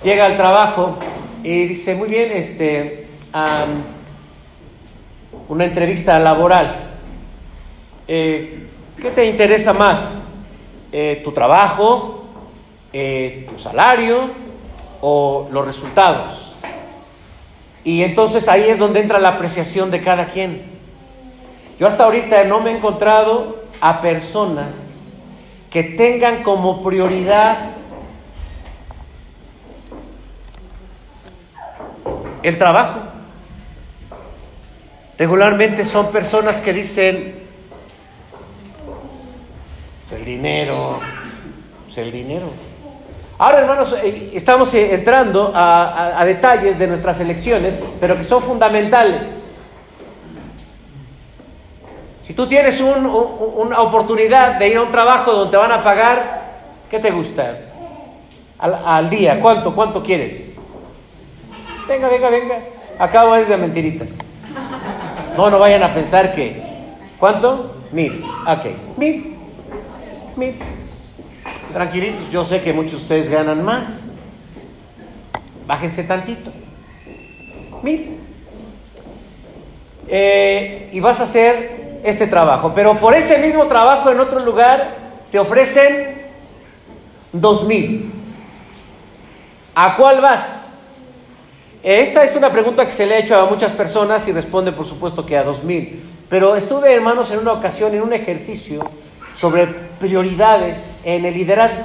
[0.04, 1.00] llega al trabajo
[1.42, 3.08] y dice, muy bien, este,
[5.48, 6.76] una entrevista laboral,
[8.06, 8.68] eh,
[9.02, 10.22] ¿qué te interesa más?
[10.90, 12.24] Eh, tu trabajo,
[12.92, 14.31] eh, tu salario
[15.01, 16.55] o los resultados.
[17.85, 20.62] Y entonces ahí es donde entra la apreciación de cada quien.
[21.79, 25.11] Yo hasta ahorita no me he encontrado a personas
[25.70, 27.70] que tengan como prioridad
[32.42, 33.01] el trabajo.
[35.18, 37.47] Regularmente son personas que dicen,
[40.09, 41.01] pues el dinero,
[41.85, 42.47] pues el dinero.
[43.37, 49.59] Ahora, hermanos, eh, estamos eh, entrando a, detalles de nuestras elecciones, pero que son fundamentales.
[52.23, 56.42] Si tú tienes una oportunidad de ir a un trabajo donde te van a pagar,
[56.90, 57.59] ¿qué te gusta?
[58.59, 59.75] Al, al, día, ¿cuánto?
[59.75, 60.53] ¿Cuánto quieres?
[61.87, 62.59] Venga, venga, venga.
[62.99, 64.11] Acabo es de mentiritas.
[65.37, 66.61] No, no vayan a pensar que.
[67.18, 67.77] ¿Cuánto?
[67.92, 68.23] Mil.
[68.47, 69.38] Ok, mil.
[71.72, 74.05] Tranquilitos, yo sé que muchos de ustedes ganan más.
[75.66, 76.51] Bájense tantito.
[77.83, 78.18] Mil.
[80.09, 82.72] Eh, y vas a hacer este trabajo.
[82.74, 84.96] Pero por ese mismo trabajo en otro lugar
[85.31, 86.14] te ofrecen
[87.33, 88.12] dos mil.
[89.74, 90.72] ¿A cuál vas?
[91.83, 94.87] Esta es una pregunta que se le ha hecho a muchas personas y responde por
[94.87, 96.03] supuesto que a dos mil.
[96.29, 98.85] Pero estuve, hermanos, en una ocasión en un ejercicio
[99.38, 101.85] sobre prioridades en el liderazgo.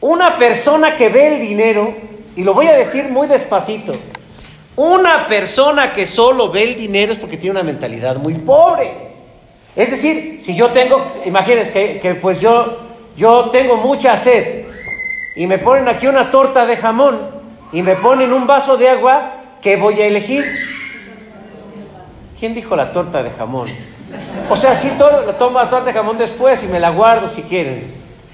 [0.00, 1.94] Una persona que ve el dinero,
[2.36, 3.92] y lo voy a decir muy despacito,
[4.76, 9.08] una persona que solo ve el dinero es porque tiene una mentalidad muy pobre.
[9.74, 12.78] Es decir, si yo tengo, imagínense que, que pues yo,
[13.16, 14.66] yo tengo mucha sed
[15.36, 17.18] y me ponen aquí una torta de jamón
[17.72, 20.44] y me ponen un vaso de agua, ¿qué voy a elegir?
[22.38, 23.68] ¿Quién dijo la torta de jamón?
[24.50, 27.28] O sea, si todo, lo tomo a torta de jamón después y me la guardo
[27.28, 27.92] si quieren.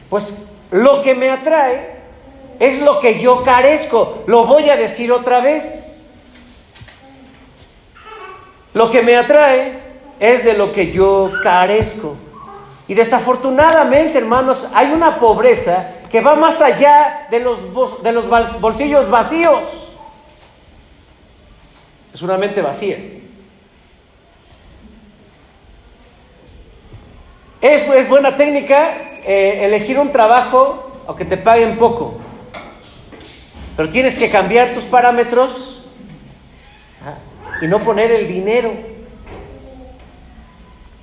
[0.09, 1.95] Pues lo que me atrae
[2.61, 4.25] es lo que yo carezco.
[4.27, 6.05] Lo voy a decir otra vez.
[8.75, 9.81] Lo que me atrae
[10.21, 12.17] es de lo que yo carezco.
[12.87, 18.29] Y desafortunadamente, hermanos, hay una pobreza que va más allá de los, de los
[18.61, 19.89] bolsillos vacíos.
[22.13, 22.99] Es una mente vacía.
[27.65, 32.19] Es, buena técnica eh, elegir un trabajo aunque te paguen poco.
[33.75, 35.87] Pero tienes que cambiar tus parámetros
[37.63, 38.71] y no poner el dinero.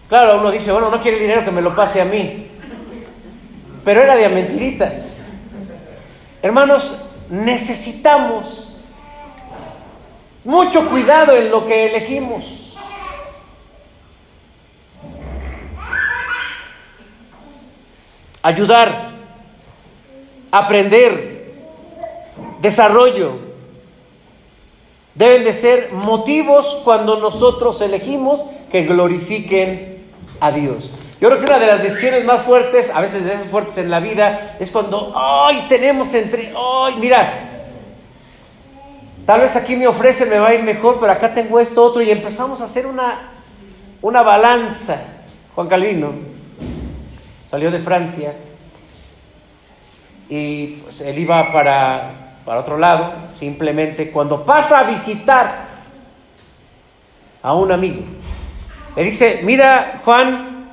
[0.08, 2.52] Claro, uno dice, bueno, no quiere el dinero que me lo pase a mí.
[3.84, 5.24] Pero era de mentiritas.
[6.43, 6.95] Hermanos,
[7.32, 8.78] necesitamos
[10.43, 12.61] mucho cuidado en lo que elegimos.
[18.41, 19.12] Ayudar,
[20.51, 21.54] aprender,
[22.62, 23.51] desarrollo.
[25.13, 30.06] Deben de ser motivos cuando nosotros elegimos que glorifiquen
[30.39, 30.89] a Dios.
[31.19, 33.91] Yo creo que una de las decisiones más fuertes, a veces de esas fuertes en
[33.91, 37.49] la vida, es cuando, ay, tenemos entre, ay, mira,
[39.25, 42.01] tal vez aquí me ofrece, me va a ir mejor, pero acá tengo esto otro,
[42.01, 43.30] y empezamos a hacer una,
[44.01, 44.99] una balanza.
[45.54, 46.31] Juan Calvino,
[47.52, 48.34] salió de Francia
[50.30, 55.66] y pues, él iba para, para otro lado, simplemente cuando pasa a visitar
[57.44, 58.04] a un amigo,
[58.96, 60.70] le dice, mira Juan,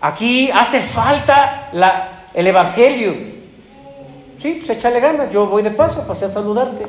[0.00, 3.14] aquí hace falta la, el Evangelio.
[4.40, 6.86] Sí, pues échale ganas, yo voy de paso, pasé a saludarte.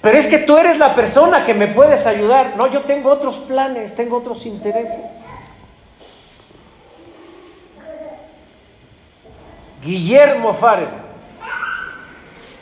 [0.00, 2.54] Pero es que tú eres la persona que me puedes ayudar.
[2.56, 4.98] No, yo tengo otros planes, tengo otros intereses.
[9.86, 10.88] Guillermo Farrell.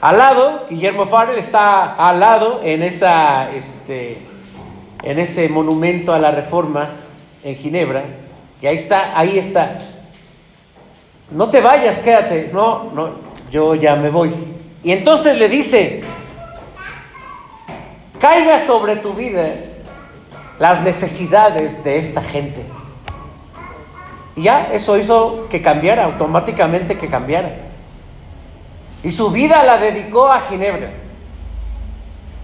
[0.03, 4.19] Al lado, Guillermo Farrell está al lado en, esa, este,
[5.03, 6.91] en ese monumento a la reforma
[7.43, 8.05] en Ginebra.
[8.61, 9.79] Y ahí está, ahí está.
[11.31, 12.51] No te vayas, quédate.
[12.53, 13.09] No, no,
[13.51, 14.31] yo ya me voy.
[14.83, 16.03] Y entonces le dice,
[18.21, 19.55] caiga sobre tu vida
[20.59, 22.63] las necesidades de esta gente.
[24.37, 27.55] Y ya eso hizo que cambiara, automáticamente que cambiara.
[29.03, 30.91] Y su vida la dedicó a Ginebra.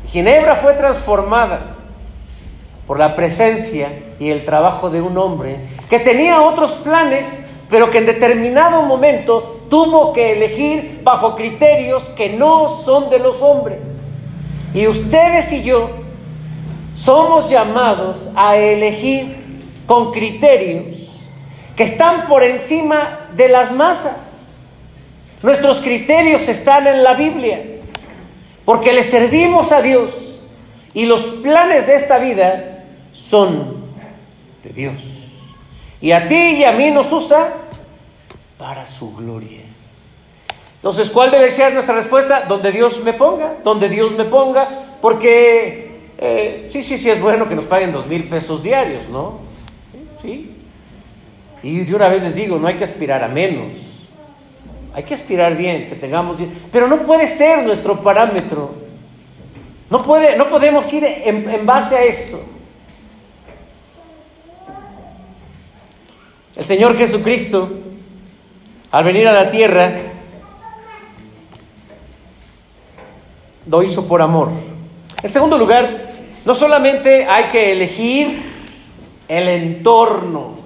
[0.06, 1.76] Ginebra fue transformada
[2.86, 7.98] por la presencia y el trabajo de un hombre que tenía otros planes, pero que
[7.98, 13.78] en determinado momento tuvo que elegir bajo criterios que no son de los hombres.
[14.74, 15.90] Y ustedes y yo
[16.92, 21.09] somos llamados a elegir con criterios
[21.80, 24.50] que están por encima de las masas.
[25.42, 27.58] Nuestros criterios están en la Biblia,
[28.66, 30.10] porque le servimos a Dios
[30.92, 33.82] y los planes de esta vida son
[34.62, 34.92] de Dios.
[36.02, 37.50] Y a ti y a mí nos usa
[38.58, 39.62] para su gloria.
[40.74, 42.42] Entonces, ¿cuál debe ser nuestra respuesta?
[42.42, 44.68] Donde Dios me ponga, donde Dios me ponga,
[45.00, 49.38] porque eh, sí, sí, sí es bueno que nos paguen dos mil pesos diarios, ¿no?
[50.20, 50.59] Sí,
[51.62, 53.68] y de una vez les digo, no hay que aspirar a menos.
[54.94, 56.50] Hay que aspirar bien, que tengamos bien.
[56.72, 58.74] Pero no puede ser nuestro parámetro.
[59.88, 62.40] No, puede, no podemos ir en, en base a esto.
[66.56, 67.70] El Señor Jesucristo,
[68.90, 69.92] al venir a la tierra,
[73.66, 74.50] lo hizo por amor.
[75.22, 75.96] En segundo lugar,
[76.44, 78.42] no solamente hay que elegir
[79.28, 80.59] el entorno,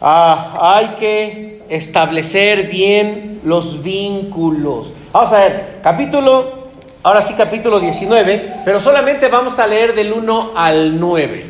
[0.00, 4.92] Ah, hay que establecer bien los vínculos.
[5.12, 6.68] Vamos a ver, capítulo,
[7.02, 11.46] ahora sí capítulo 19, pero solamente vamos a leer del 1 al 9.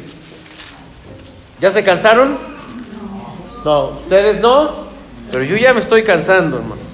[1.61, 2.39] ¿Ya se cansaron?
[3.65, 4.71] No, ustedes no,
[5.33, 6.85] pero yo ya me estoy cansando, hermanos.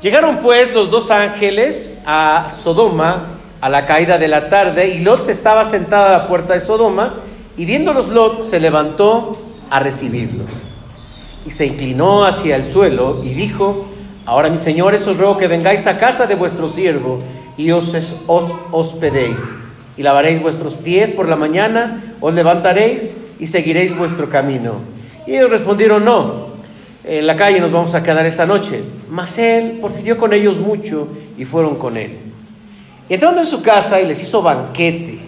[0.00, 5.24] Llegaron pues los dos ángeles a Sodoma a la caída de la tarde y Lot
[5.24, 7.14] se estaba sentado a la puerta de Sodoma
[7.56, 9.32] y viéndolos Lot se levantó
[9.70, 10.46] a recibirlos
[11.44, 13.86] y se inclinó hacia el suelo y dijo,
[14.26, 17.20] ahora mis señores os ruego que vengáis a casa de vuestro siervo
[17.56, 19.38] y os, os hospedéis
[19.96, 24.74] y lavaréis vuestros pies por la mañana, os levantaréis y seguiréis vuestro camino.
[25.26, 26.48] Y ellos respondieron, no,
[27.04, 28.82] en la calle nos vamos a quedar esta noche.
[29.10, 32.18] Mas él porfirió con ellos mucho y fueron con él.
[33.08, 35.18] Y entrando en su casa y les hizo banquete,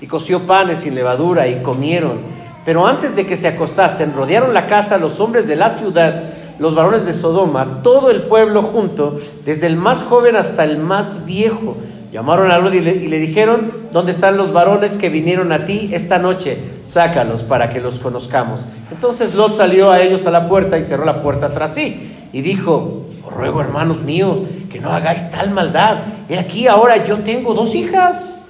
[0.00, 2.18] y coció panes sin levadura, y comieron.
[2.64, 6.22] Pero antes de que se acostasen, rodearon la casa los hombres de la ciudad,
[6.58, 11.24] los varones de Sodoma, todo el pueblo junto, desde el más joven hasta el más
[11.24, 11.76] viejo.
[12.12, 16.18] Llamaron a Lot y le, dijeron, ¿dónde están los varones que vinieron a ti esta
[16.18, 16.58] noche?
[16.82, 18.60] Sácalos para que los conozcamos.
[18.90, 22.10] Entonces Lot salió a ellos a la puerta y cerró la puerta tras sí.
[22.32, 24.40] Y dijo, os ruego hermanos míos,
[24.70, 25.98] que no hagáis tal maldad.
[26.28, 28.46] He aquí ahora yo tengo dos hijas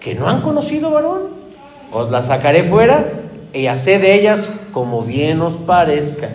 [0.00, 1.22] que no han conocido varón.
[1.92, 3.10] Os las sacaré fuera
[3.52, 6.28] y haced de ellas como bien os parezca.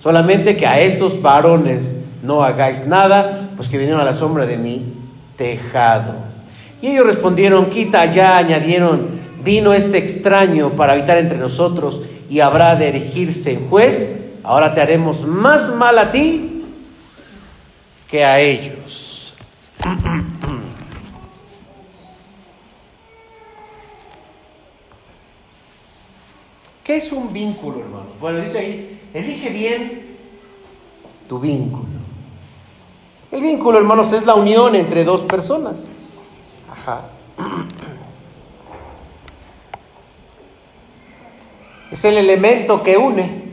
[0.00, 4.56] Solamente que a estos varones no hagáis nada, pues que vinieron a la sombra de
[4.56, 4.94] mi
[5.36, 6.14] tejado.
[6.80, 9.08] Y ellos respondieron, quita ya, añadieron,
[9.42, 14.20] vino este extraño para habitar entre nosotros y habrá de erigirse en juez.
[14.42, 16.53] Ahora te haremos más mal a ti
[18.10, 19.34] que a ellos.
[26.84, 28.06] ¿Qué es un vínculo, hermano?
[28.20, 30.16] Bueno, dice ahí, elige bien
[31.28, 31.84] tu vínculo.
[33.32, 35.86] El vínculo, hermanos, es la unión entre dos personas.
[36.70, 37.06] Ajá.
[41.90, 43.44] Es el elemento que une.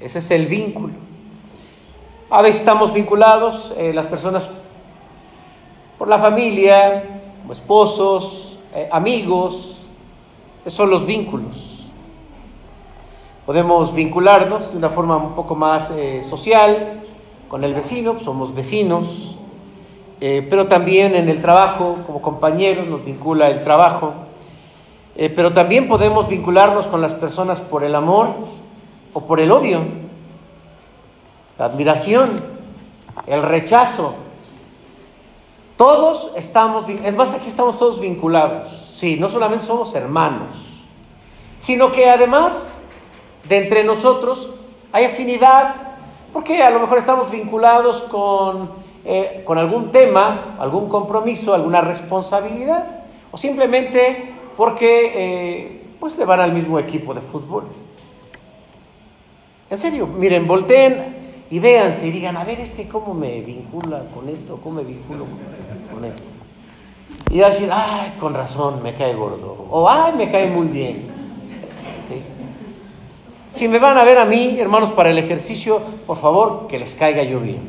[0.00, 1.07] Ese es el vínculo.
[2.30, 4.50] A veces estamos vinculados, eh, las personas,
[5.96, 9.78] por la familia, como esposos, eh, amigos.
[10.60, 11.86] Esos son los vínculos.
[13.46, 17.00] Podemos vincularnos de una forma un poco más eh, social
[17.48, 19.34] con el vecino, somos vecinos,
[20.20, 24.12] pero también en el trabajo, como compañeros, nos vincula el trabajo.
[25.14, 28.34] Pero también podemos vincularnos con las personas por el amor
[29.14, 29.80] o por el odio,
[31.58, 32.42] la admiración,
[33.26, 34.14] el rechazo.
[35.76, 38.68] Todos estamos, es más, aquí estamos todos vinculados.
[38.96, 40.48] Sí, no solamente somos hermanos,
[41.58, 42.68] sino que además
[43.48, 44.54] de entre nosotros
[44.92, 45.74] hay afinidad,
[46.32, 48.70] porque a lo mejor estamos vinculados con,
[49.04, 56.40] eh, con algún tema, algún compromiso, alguna responsabilidad, o simplemente porque eh, pues le van
[56.40, 57.64] al mismo equipo de fútbol.
[59.70, 64.28] En serio, miren, volteen y véanse y digan, a ver, este cómo me vincula con
[64.28, 65.24] esto, cómo me vinculo
[65.92, 66.28] con esto.
[67.30, 69.66] Y decir, ay, con razón, me cae gordo.
[69.70, 71.18] O, ay, me cae muy bien.
[73.52, 76.94] Si me van a ver a mí, hermanos, para el ejercicio, por favor, que les
[76.94, 77.60] caiga yo bien.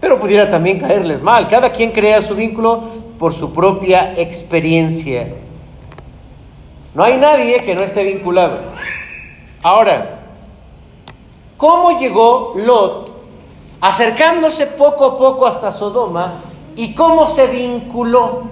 [0.00, 1.46] Pero pudiera también caerles mal.
[1.46, 2.82] Cada quien crea su vínculo
[3.18, 5.28] por su propia experiencia.
[6.94, 8.58] No hay nadie que no esté vinculado.
[9.62, 10.19] Ahora,
[11.60, 13.10] ¿cómo llegó Lot
[13.82, 16.40] acercándose poco a poco hasta Sodoma
[16.74, 18.44] y cómo se vinculó?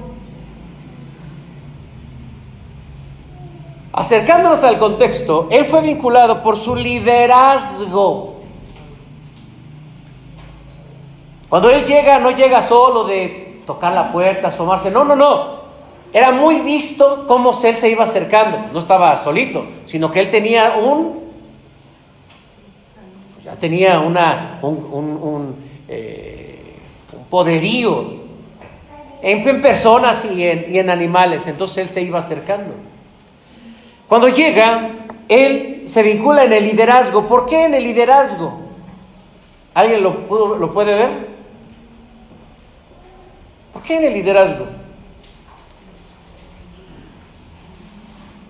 [3.94, 8.36] Acercándonos al contexto, él fue vinculado por su liderazgo.
[11.48, 15.58] Cuando él llega, no llega solo de tocar la puerta, asomarse, no, no, no.
[16.12, 18.58] Era muy visto cómo él se iba acercando.
[18.72, 21.27] No estaba solito, sino que él tenía un,
[23.56, 25.56] tenía una, un, un,
[25.88, 26.76] eh,
[27.30, 28.04] poderío
[29.22, 31.46] en, personas y en, y en animales.
[31.46, 32.74] Entonces él se iba acercando.
[34.08, 34.90] Cuando llega,
[35.28, 37.26] él se vincula en el liderazgo.
[37.26, 38.60] ¿Por qué en el liderazgo?
[39.74, 41.10] ¿Alguien lo, pudo, lo puede ver?
[43.72, 44.66] ¿Por qué en el liderazgo?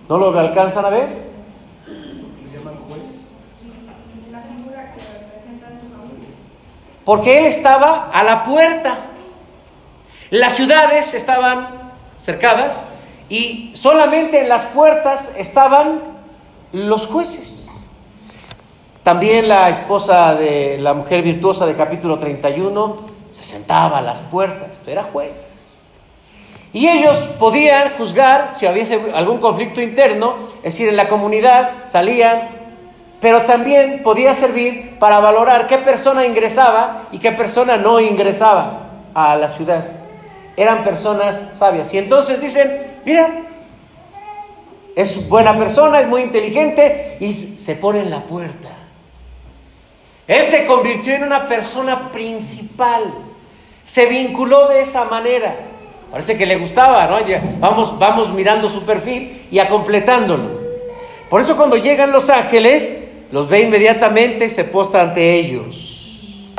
[0.07, 1.28] ¿No lo alcanzan a ver?
[7.09, 8.99] Porque él estaba a la puerta.
[10.29, 11.67] Las ciudades estaban
[12.19, 12.85] cercadas
[13.29, 16.03] y solamente en las puertas estaban
[16.71, 17.67] los jueces.
[19.01, 22.97] También la esposa de la mujer virtuosa de capítulo 31
[23.31, 25.63] se sentaba a las puertas, era juez.
[26.73, 32.58] Y ellos podían juzgar si hubiese algún conflicto interno, es decir, en la comunidad salían,
[33.21, 39.35] pero también podía servir para valorar qué persona ingresaba y qué persona no ingresaba a
[39.35, 39.83] la ciudad.
[40.55, 41.93] Eran personas sabias.
[41.93, 43.29] Y entonces dicen, mira,
[44.95, 48.69] es buena persona, es muy inteligente y se pone en la puerta.
[50.27, 53.03] Él se convirtió en una persona principal.
[53.83, 55.55] Se vinculó de esa manera.
[56.11, 57.17] Parece que le gustaba, ¿no?
[57.59, 60.59] Vamos, vamos mirando su perfil y completándolo.
[61.29, 66.49] Por eso cuando llegan los ángeles, los ve inmediatamente y se posta ante ellos.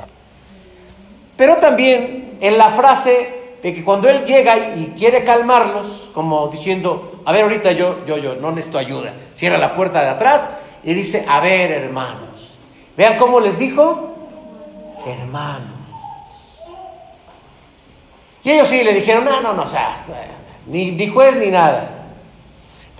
[1.36, 7.22] Pero también en la frase de que cuando él llega y quiere calmarlos, como diciendo,
[7.24, 10.46] a ver, ahorita yo, yo, yo, no necesito ayuda, cierra la puerta de atrás
[10.82, 12.58] y dice, a ver, hermanos,
[12.96, 14.14] vean cómo les dijo,
[15.06, 15.80] hermanos.
[18.42, 20.04] Y ellos sí le dijeron, no, no, no, o sea,
[20.66, 21.99] ni, ni juez ni nada.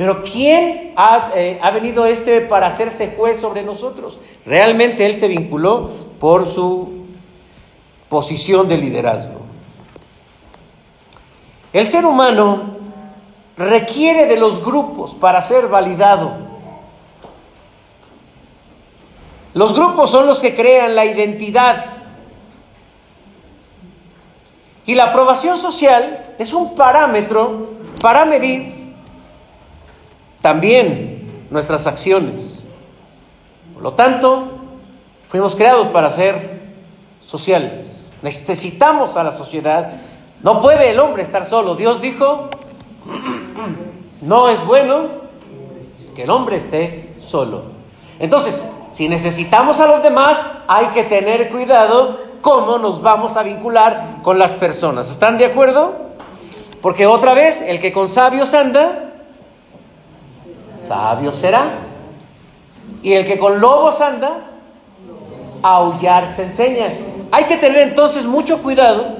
[0.00, 4.18] Pero ¿quién ha, eh, ha, venido este para hacerse juez sobre nosotros?
[4.46, 7.04] Realmente él se vinculó por su
[8.08, 9.42] posición de liderazgo.
[11.74, 12.78] El ser humano
[13.58, 16.32] requiere de los grupos para ser validado.
[19.52, 21.84] Los grupos son los que crean la identidad.
[24.86, 28.79] Y la aprobación social es un parámetro para medir
[30.40, 32.66] también nuestras acciones.
[33.74, 34.58] Por lo tanto,
[35.30, 36.60] fuimos creados para ser
[37.22, 38.10] sociales.
[38.22, 39.92] Necesitamos a la sociedad.
[40.42, 41.74] No puede el hombre estar solo.
[41.74, 42.48] Dios dijo,
[44.20, 45.08] no es bueno
[46.14, 47.62] que el hombre esté solo.
[48.18, 54.18] Entonces, si necesitamos a los demás, hay que tener cuidado cómo nos vamos a vincular
[54.22, 55.10] con las personas.
[55.10, 55.94] ¿Están de acuerdo?
[56.82, 59.09] Porque otra vez, el que con sabios anda,
[60.90, 61.70] sabio será.
[63.00, 64.40] Y el que con lobos anda,
[65.62, 66.98] aullar se enseña.
[67.30, 69.16] Hay que tener entonces mucho cuidado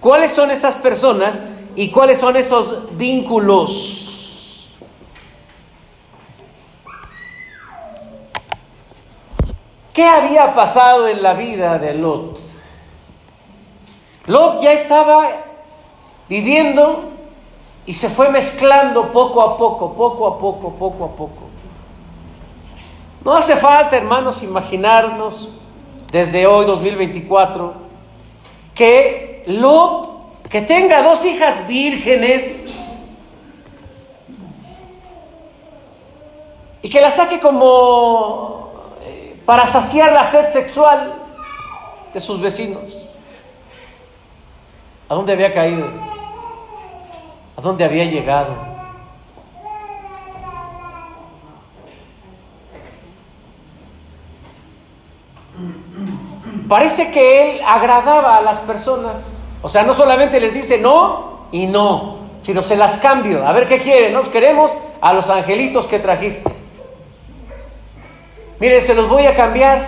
[0.00, 1.38] cuáles son esas personas
[1.76, 4.70] y cuáles son esos vínculos.
[9.92, 12.38] ¿Qué había pasado en la vida de Lot?
[14.26, 15.28] Lot ya estaba
[16.30, 17.09] viviendo
[17.86, 21.50] y se fue mezclando poco a poco, poco a poco, poco a poco.
[23.24, 25.50] No hace falta, hermanos, imaginarnos
[26.10, 27.74] desde hoy, 2024,
[28.74, 32.74] que Lot, que tenga dos hijas vírgenes,
[36.82, 38.70] y que la saque como
[39.04, 41.14] eh, para saciar la sed sexual
[42.12, 43.06] de sus vecinos.
[45.08, 46.09] ¿A dónde había caído?
[47.60, 48.56] A dónde había llegado.
[56.66, 59.36] Parece que él agradaba a las personas.
[59.60, 63.46] O sea, no solamente les dice no y no, sino se las cambio.
[63.46, 64.14] A ver qué quieren.
[64.14, 66.50] Nos queremos a los angelitos que trajiste.
[68.58, 69.86] Miren, se los voy a cambiar.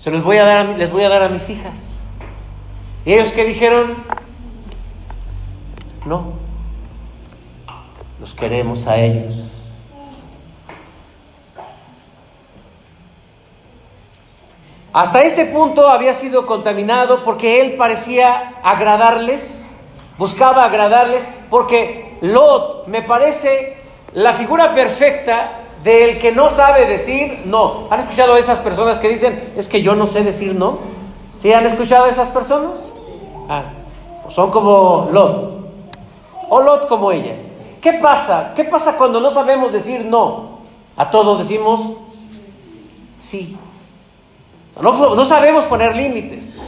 [0.00, 1.98] Se los voy a dar, les voy a dar a mis hijas.
[3.04, 3.96] Y ellos que dijeron,
[6.08, 6.32] no,
[8.18, 9.34] los queremos a ellos.
[14.92, 19.64] Hasta ese punto había sido contaminado porque él parecía agradarles,
[20.16, 23.76] buscaba agradarles, porque Lot me parece
[24.14, 27.86] la figura perfecta del que no sabe decir no.
[27.90, 30.78] ¿Han escuchado a esas personas que dicen, es que yo no sé decir no?
[31.38, 32.90] ¿Sí han escuchado a esas personas?
[33.48, 33.64] Ah,
[34.24, 35.57] pues son como Lot
[36.48, 37.42] o Lot como ellas.
[37.80, 38.52] ¿Qué pasa?
[38.54, 40.58] ¿Qué pasa cuando no sabemos decir no?
[40.96, 41.80] A todos decimos
[43.22, 43.56] sí.
[44.80, 46.58] No, no sabemos poner límites.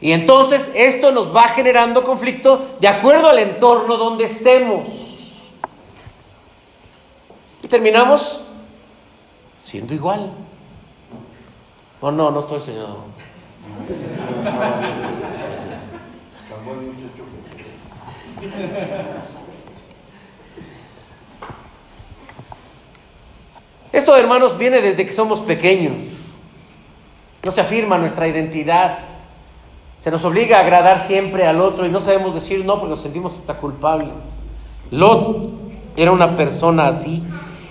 [0.00, 4.88] Y entonces esto nos va generando conflicto de acuerdo al entorno donde estemos.
[7.62, 8.42] Y terminamos
[9.64, 10.30] siendo igual.
[12.02, 12.98] Oh, no, no estoy señor.
[23.92, 26.02] Esto, hermanos, viene desde que somos pequeños.
[27.44, 28.98] No se afirma nuestra identidad.
[30.00, 33.02] Se nos obliga a agradar siempre al otro y no sabemos decir no porque nos
[33.02, 34.10] sentimos hasta culpables.
[34.90, 35.52] Lot
[35.96, 37.22] era una persona así.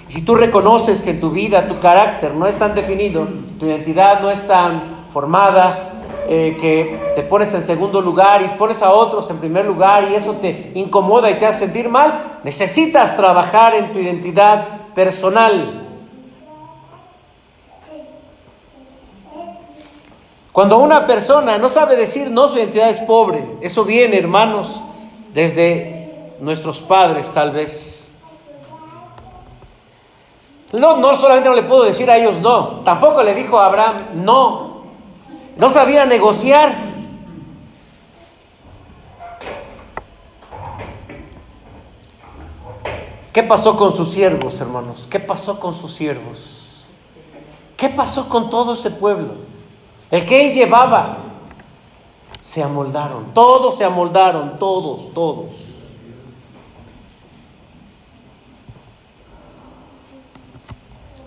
[0.08, 3.28] si tú reconoces que tu vida tu carácter no es tan definido,
[3.60, 5.93] tu identidad no es tan formada,
[6.28, 10.16] eh, que te pones en segundo lugar y pones a otros en primer lugar y
[10.16, 15.82] eso te incomoda y te hace sentir mal, necesitas trabajar en tu identidad personal.
[20.52, 23.44] Cuando una persona no sabe decir no, su identidad es pobre.
[23.62, 24.82] Eso viene, hermanos,
[25.34, 28.14] desde nuestros padres tal vez.
[30.74, 33.98] No, no solamente no le puedo decir a ellos no, tampoco le dijo a Abraham
[34.16, 34.73] no,
[35.58, 36.94] no sabía negociar.
[43.32, 45.08] ¿Qué pasó con sus siervos, hermanos?
[45.10, 46.84] ¿Qué pasó con sus siervos?
[47.76, 49.34] ¿Qué pasó con todo ese pueblo?
[50.12, 51.18] El que él llevaba.
[52.40, 55.56] se amoldaron, todos se amoldaron, todos, todos.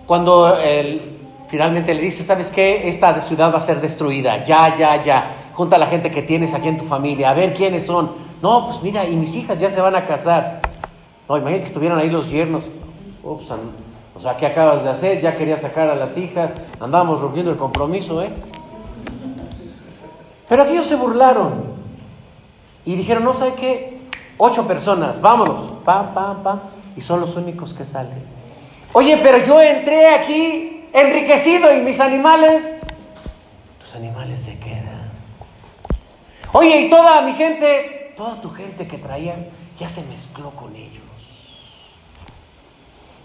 [0.07, 1.16] Cuando él
[1.49, 2.89] finalmente le dice, ¿sabes qué?
[2.89, 5.31] Esta ciudad va a ser destruida, ya, ya, ya.
[5.55, 8.11] Junta a la gente que tienes aquí en tu familia, a ver quiénes son.
[8.43, 10.61] No, pues mira, y mis hijas ya se van a casar.
[11.29, 12.65] No, imagínate que estuvieran ahí los yernos.
[13.23, 13.53] Ups,
[14.15, 15.21] o sea, ¿qué acabas de hacer?
[15.21, 18.31] Ya quería sacar a las hijas, andábamos rompiendo el compromiso, ¿eh?
[20.49, 21.77] Pero aquellos se burlaron
[22.85, 24.01] y dijeron, no, ¿sabe qué?
[24.39, 26.61] Ocho personas, vámonos, pam, pam, pam,
[26.97, 28.25] y son los únicos que salen.
[28.93, 32.65] Oye, pero yo entré aquí enriquecido y mis animales,
[33.79, 35.11] tus animales se quedan.
[36.53, 39.47] Oye, y toda mi gente, toda tu gente que traías,
[39.79, 41.03] ya se mezcló con ellos.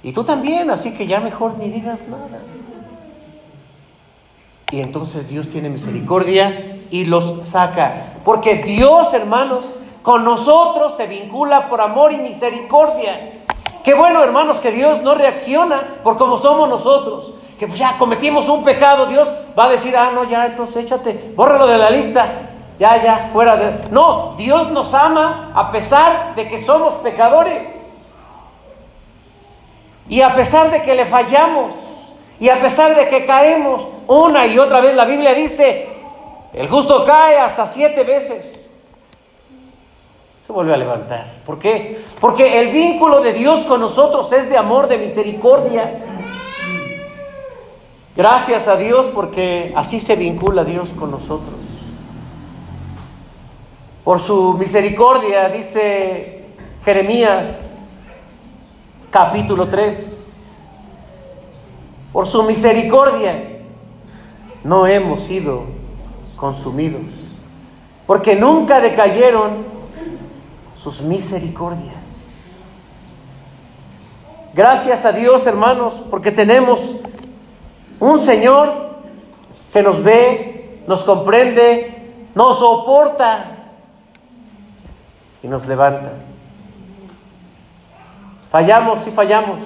[0.03, 2.41] Y tú también, así que ya mejor ni digas nada.
[4.69, 8.17] Y entonces Dios tiene misericordia y los saca.
[8.25, 13.33] Porque Dios, hermanos, con nosotros se vincula por amor y misericordia.
[13.85, 17.30] Qué bueno, hermanos, que Dios no reacciona por como somos nosotros.
[17.61, 21.67] Que ya cometimos un pecado, Dios va a decir, ah, no, ya, entonces échate, bórralo
[21.67, 22.27] de la lista.
[22.79, 23.91] Ya, ya, fuera de...
[23.91, 27.69] No, Dios nos ama a pesar de que somos pecadores.
[30.09, 31.75] Y a pesar de que le fallamos,
[32.39, 35.87] y a pesar de que caemos una y otra vez, la Biblia dice,
[36.53, 38.71] el justo cae hasta siete veces.
[40.43, 41.27] Se vuelve a levantar.
[41.45, 42.03] ¿Por qué?
[42.19, 46.07] Porque el vínculo de Dios con nosotros es de amor, de misericordia.
[48.15, 51.55] Gracias a Dios porque así se vincula Dios con nosotros.
[54.03, 56.45] Por su misericordia, dice
[56.83, 57.71] Jeremías
[59.11, 60.61] capítulo 3,
[62.11, 63.59] por su misericordia
[64.63, 65.63] no hemos sido
[66.35, 67.03] consumidos,
[68.07, 69.63] porque nunca decayeron
[70.77, 71.95] sus misericordias.
[74.53, 76.95] Gracias a Dios, hermanos, porque tenemos
[78.01, 78.89] un Señor
[79.71, 83.45] que nos ve, nos comprende, nos soporta
[85.41, 86.11] y nos levanta.
[88.49, 89.63] Fallamos y fallamos.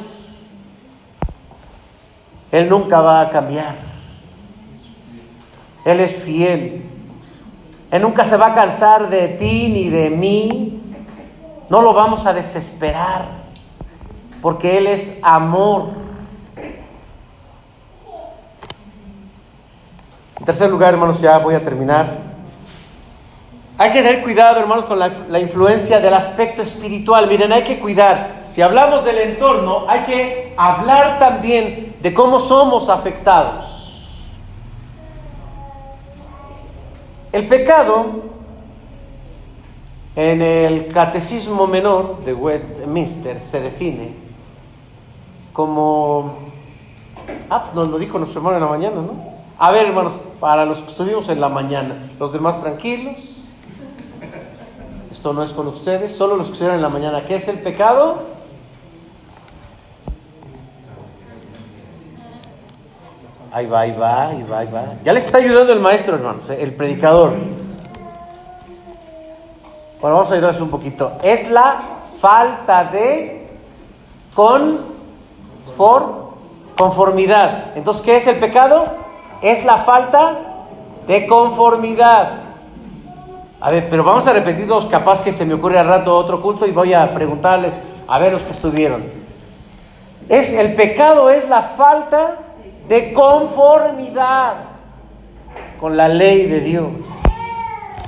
[2.52, 3.76] Él nunca va a cambiar.
[5.86, 6.84] Él es fiel.
[7.90, 10.82] Él nunca se va a cansar de ti ni de mí.
[11.70, 13.26] No lo vamos a desesperar,
[14.42, 16.05] porque Él es amor.
[20.46, 22.36] Tercer lugar, hermanos, ya voy a terminar.
[23.80, 27.28] Hay que tener cuidado, hermanos, con la, influencia del aspecto espiritual.
[27.28, 28.46] Miren, hay que cuidar.
[28.52, 34.08] Si hablamos del entorno, hay que hablar también de cómo somos afectados.
[37.32, 38.06] El pecado,
[40.16, 44.14] en el Catecismo Menor de Westminster, se define
[45.52, 46.38] como...
[47.50, 49.35] Ah, pues nos lo dijo nuestro hermano en la mañana, ¿no?
[49.58, 53.36] A ver, hermanos, para los que estuvimos en la mañana, los demás tranquilos
[55.34, 57.24] no es con ustedes, solo los que estuvieron en la mañana.
[57.26, 58.20] ¿Qué es el pecado?
[63.52, 64.84] Ahí va, ahí va, ahí va, ahí va.
[65.04, 67.32] Ya les está ayudando el maestro, hermanos, el predicador.
[70.02, 71.14] Bueno, vamos a ayudarles un poquito.
[71.24, 71.82] Es la
[72.20, 73.48] falta de
[76.76, 77.78] conformidad.
[77.78, 79.05] Entonces, ¿qué es el pecado?
[79.46, 80.40] Es la falta
[81.06, 82.32] de conformidad.
[83.62, 86.42] A ver, pero vamos a repetir dos, capaz que se me ocurre al rato otro
[86.42, 87.72] culto y voy a preguntarles
[88.08, 89.04] a ver los que estuvieron.
[90.30, 92.40] Es el pecado es la falta
[92.88, 94.56] de conformidad
[95.80, 96.88] con la ley de Dios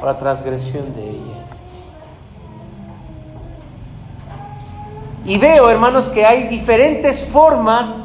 [0.01, 1.37] o la transgresión de ella.
[5.23, 7.99] Y veo, hermanos, que hay diferentes formas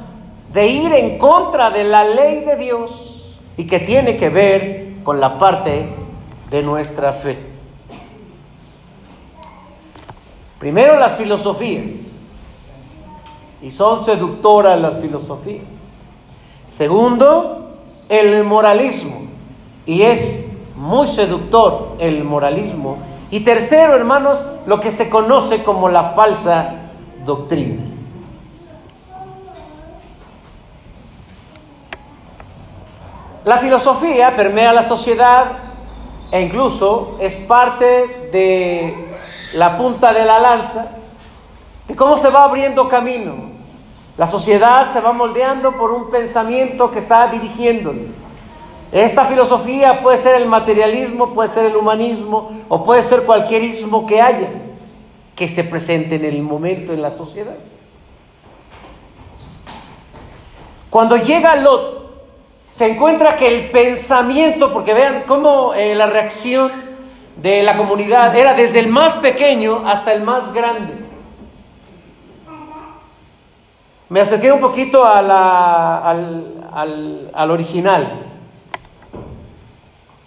[0.53, 3.12] de ir en contra de la ley de Dios
[3.57, 5.87] y que tiene que ver con la parte
[6.51, 7.39] de nuestra fe.
[10.59, 11.93] Primero las filosofías,
[13.61, 15.65] y son seductoras las filosofías.
[16.69, 17.77] Segundo,
[18.09, 19.23] el moralismo,
[19.87, 20.47] y es
[20.77, 22.99] muy seductor el moralismo.
[23.31, 26.75] Y tercero, hermanos, lo que se conoce como la falsa
[27.25, 27.92] doctrina.
[33.45, 35.59] La filosofía permea la sociedad
[36.31, 38.95] e incluso es parte de
[39.55, 40.93] la punta de la lanza
[41.89, 43.51] de cómo se va abriendo camino.
[44.17, 47.93] La sociedad se va moldeando por un pensamiento que está dirigiendo.
[48.93, 54.07] Esta filosofía puede ser el materialismo, puede ser el humanismo o puede ser cualquier ismo
[54.07, 54.49] que haya
[55.35, 57.57] que se presente en el momento en la sociedad.
[60.91, 62.02] Cuando llega Lot,
[62.73, 66.73] se encuentra que el pensamiento, porque vean cómo eh, la reacción
[67.37, 70.95] de la comunidad era desde el más pequeño hasta el más grande.
[74.09, 78.27] Me acerqué un poquito a la, al, al, al original.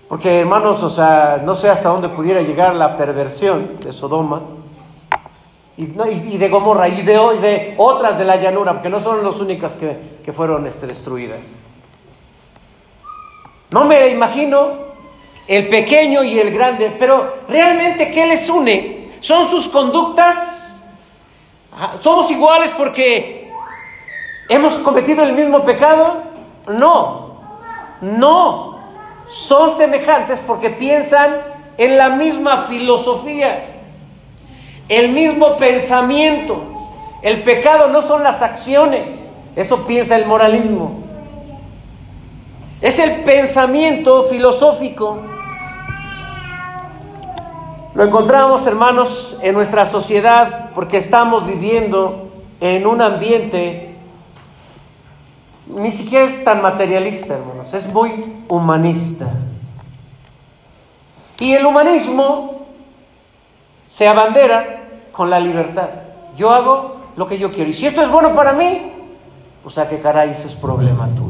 [0.08, 4.42] Porque hermanos, o sea, no sé hasta dónde pudiera llegar la perversión de Sodoma
[5.78, 5.88] y,
[6.38, 9.98] de Gomorra y de, de, otras de la llanura, porque no son las únicas que,
[10.24, 11.65] que fueron este, destruidas.
[13.76, 14.70] No me imagino
[15.46, 19.10] el pequeño y el grande, pero realmente ¿qué les une?
[19.20, 20.82] ¿Son sus conductas?
[21.78, 23.52] Ah, ¿Somos iguales porque
[24.48, 26.24] hemos cometido el mismo pecado?
[26.70, 27.42] No,
[28.00, 28.80] no
[29.30, 31.36] son semejantes porque piensan
[31.78, 33.82] en la misma filosofía,
[34.88, 36.64] el mismo pensamiento.
[37.22, 39.10] El pecado no son las acciones,
[39.58, 41.05] eso piensa el moralismo.
[42.86, 45.18] Es el pensamiento filosófico.
[47.96, 52.30] Lo encontramos, hermanos, en nuestra sociedad porque estamos viviendo
[52.62, 53.96] en un ambiente
[55.66, 59.30] ni siquiera es tan materialista, hermanos, es muy humanista.
[61.40, 62.68] Y el humanismo
[63.88, 65.90] se abandera con la libertad.
[66.38, 67.72] Yo hago lo que yo quiero.
[67.72, 68.92] Y si esto es bueno para mí,
[69.64, 71.25] pues a qué caray, es problema tuyo.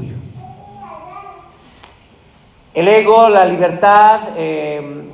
[2.75, 5.09] El ego, la libertad, eh,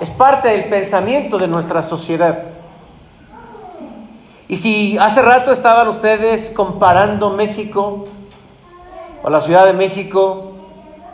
[0.00, 2.44] es parte del pensamiento de nuestra sociedad.
[4.48, 8.06] Y si hace rato estaban ustedes comparando México
[9.22, 10.52] o la Ciudad de México,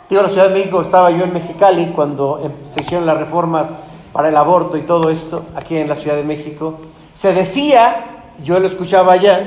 [0.09, 3.67] digo la Ciudad de México, estaba yo en Mexicali cuando em, se hicieron las reformas
[4.13, 6.75] para el aborto y todo esto, aquí en la Ciudad de México,
[7.13, 9.45] se decía, yo lo escuchaba allá,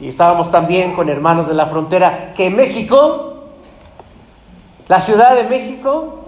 [0.00, 3.29] y estábamos también con hermanos de la frontera, que México,
[4.90, 6.24] la Ciudad de México,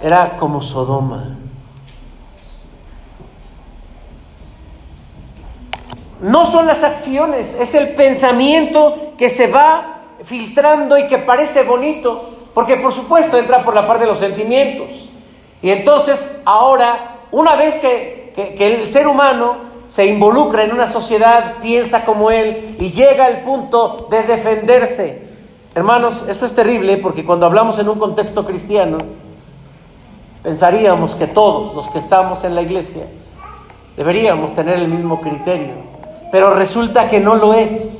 [0.00, 1.36] era como Sodoma.
[6.20, 12.30] No son las acciones, es el pensamiento que se va filtrando y que parece bonito,
[12.54, 15.10] porque por supuesto entra por la parte de los sentimientos.
[15.60, 19.56] Y entonces ahora, una vez que, el ser humano
[19.88, 25.29] se involucra en una sociedad, piensa como él y llega al punto de defenderse.
[25.80, 28.98] Hermanos, esto es terrible porque cuando hablamos en un contexto cristiano,
[30.42, 33.06] pensaríamos que todos los que estamos en la iglesia
[33.96, 35.72] deberíamos tener el mismo criterio.
[36.30, 37.96] Pero resulta que no lo es.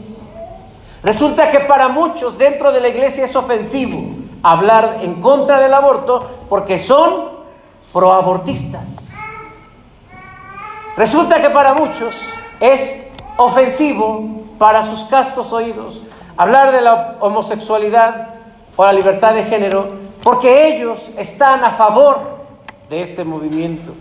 [1.02, 3.98] Resulta que para muchos dentro de la iglesia es ofensivo
[4.42, 7.30] hablar en contra del aborto porque son
[7.94, 9.08] proabortistas.
[10.98, 12.14] Resulta que para muchos
[12.60, 13.08] es
[13.38, 16.02] ofensivo para sus castos oídos
[16.40, 18.28] hablar de la homosexualidad
[18.74, 19.90] o la libertad de género
[20.22, 22.18] porque ellos están a favor
[22.88, 23.92] de este movimiento.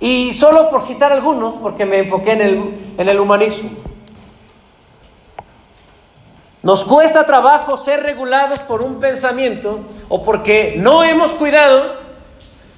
[0.00, 3.68] Y solo por citar algunos, porque me enfoqué en el, en el humanismo.
[6.62, 11.92] Nos cuesta trabajo ser regulados por un pensamiento o porque no hemos cuidado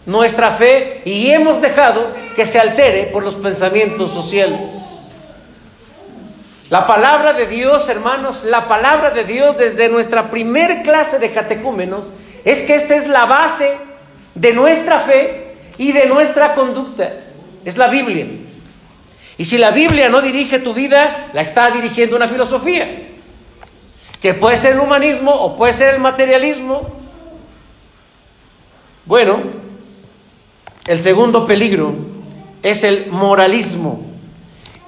[0.07, 4.88] nuestra fe y hemos dejado que se altere por los pensamientos sociales.
[6.71, 12.13] La palabra de Dios, hermanos, la palabra de Dios desde nuestra primer clase de catecúmenos
[12.45, 13.73] es que esta es la base
[14.35, 17.15] de nuestra fe y de nuestra conducta.
[17.65, 18.27] Es la Biblia.
[19.39, 23.07] Y si la Biblia no dirige tu vida, la está dirigiendo una filosofía.
[24.21, 26.87] Que puede ser el humanismo o puede ser el materialismo.
[29.07, 29.41] Bueno,
[30.87, 31.95] el segundo peligro
[32.63, 34.08] es el moralismo.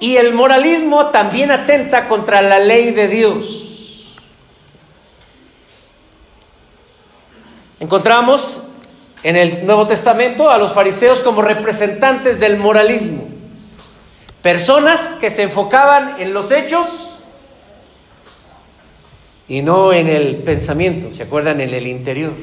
[0.01, 4.17] Y el moralismo también atenta contra la ley de Dios.
[7.79, 8.63] Encontramos
[9.21, 13.27] en el Nuevo Testamento a los fariseos como representantes del moralismo.
[14.41, 17.11] Personas que se enfocaban en los hechos
[19.47, 21.61] y no en el pensamiento, ¿se acuerdan?
[21.61, 22.33] En el interior.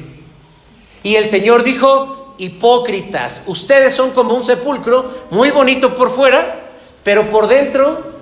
[1.03, 6.58] Y el Señor dijo, hipócritas, ustedes son como un sepulcro, muy bonito por fuera,
[7.03, 8.19] pero por dentro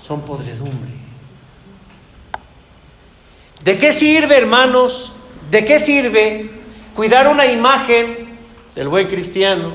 [0.00, 0.92] son podredumbre.
[3.62, 5.12] ¿De qué sirve, hermanos?
[5.50, 6.62] ¿De qué sirve
[6.94, 8.38] Cuidar una imagen
[8.74, 9.72] del buen cristiano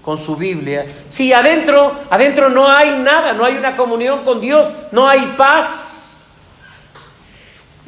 [0.00, 0.86] con su Biblia.
[1.08, 6.40] Si adentro, adentro no hay nada, no hay una comunión con Dios, no hay paz.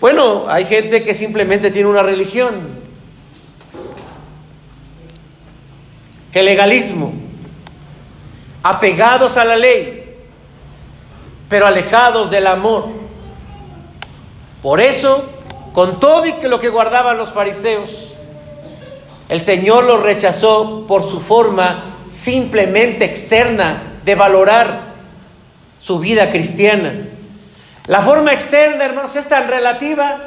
[0.00, 2.68] Bueno, hay gente que simplemente tiene una religión.
[6.32, 7.12] El legalismo.
[8.64, 10.16] Apegados a la ley,
[11.48, 12.88] pero alejados del amor.
[14.62, 15.26] Por eso,
[15.74, 18.14] con todo y que lo que guardaban los fariseos,
[19.28, 24.94] el Señor los rechazó por su forma simplemente externa de valorar
[25.78, 27.08] su vida cristiana.
[27.86, 30.20] La forma externa, hermanos, es tan relativa,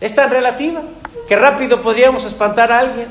[0.00, 0.80] es tan relativa,
[1.28, 3.08] que rápido podríamos espantar a alguien.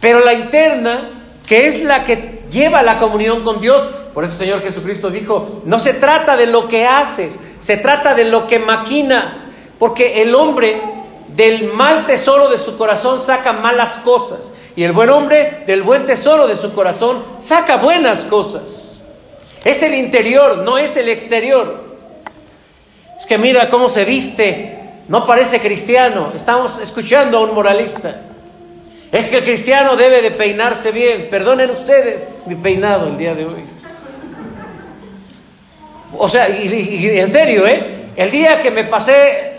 [0.00, 1.10] Pero la interna,
[1.46, 3.82] que es la que lleva la comunión con Dios,
[4.12, 8.14] por eso el Señor Jesucristo dijo, no se trata de lo que haces, se trata
[8.14, 9.40] de lo que maquinas,
[9.78, 10.80] porque el hombre
[11.28, 16.04] del mal tesoro de su corazón saca malas cosas, y el buen hombre del buen
[16.06, 19.04] tesoro de su corazón saca buenas cosas.
[19.64, 21.84] Es el interior, no es el exterior.
[23.18, 24.78] Es que mira cómo se viste,
[25.08, 26.30] no parece cristiano.
[26.34, 28.20] Estamos escuchando a un moralista.
[29.12, 31.28] Es que el cristiano debe de peinarse bien.
[31.30, 33.64] Perdonen ustedes mi peinado el día de hoy.
[36.18, 38.10] O sea, y, en serio, ¿eh?
[38.16, 39.56] El día que me pasé,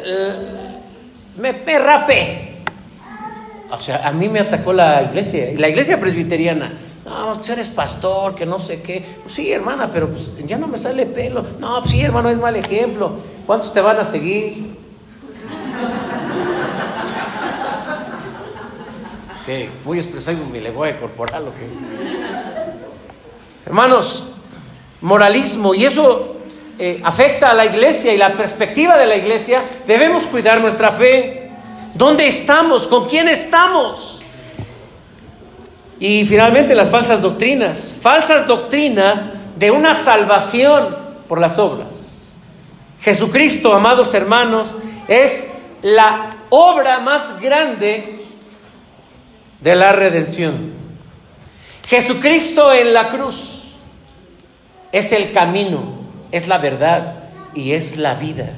[1.38, 2.48] me, me rapé.
[3.70, 6.74] O sea, a mí me atacó la iglesia, la iglesia presbiteriana.
[7.06, 9.04] No, pues eres pastor, que no sé qué.
[9.24, 11.46] Pues sí, hermana, pero pues ya no me sale pelo.
[11.60, 13.12] No, pues sí, hermano, es mal ejemplo.
[13.46, 14.77] ¿Cuántos te van a seguir?
[19.86, 21.66] Voy a expresar mi lenguaje corporal o qué?
[23.66, 24.26] Hermanos,
[25.00, 26.36] moralismo, y eso
[26.78, 29.64] eh, afecta a la iglesia y la perspectiva de la iglesia.
[29.88, 31.50] Debemos cuidar nuestra fe.
[31.94, 32.88] ¿Dónde estamos?
[32.88, 34.22] ¿Con quién estamos?
[35.98, 40.94] Y finalmente las falsas doctrinas, falsas doctrinas de una salvación
[41.30, 41.88] por las obras.
[43.00, 44.78] Jesucristo, amados hermanos,
[45.08, 45.48] es
[45.82, 48.18] la obra más grande
[49.62, 50.74] de la redención.
[51.88, 53.64] Jesucristo en la cruz
[54.92, 56.00] es el camino,
[56.32, 58.52] es la verdad y es la vida.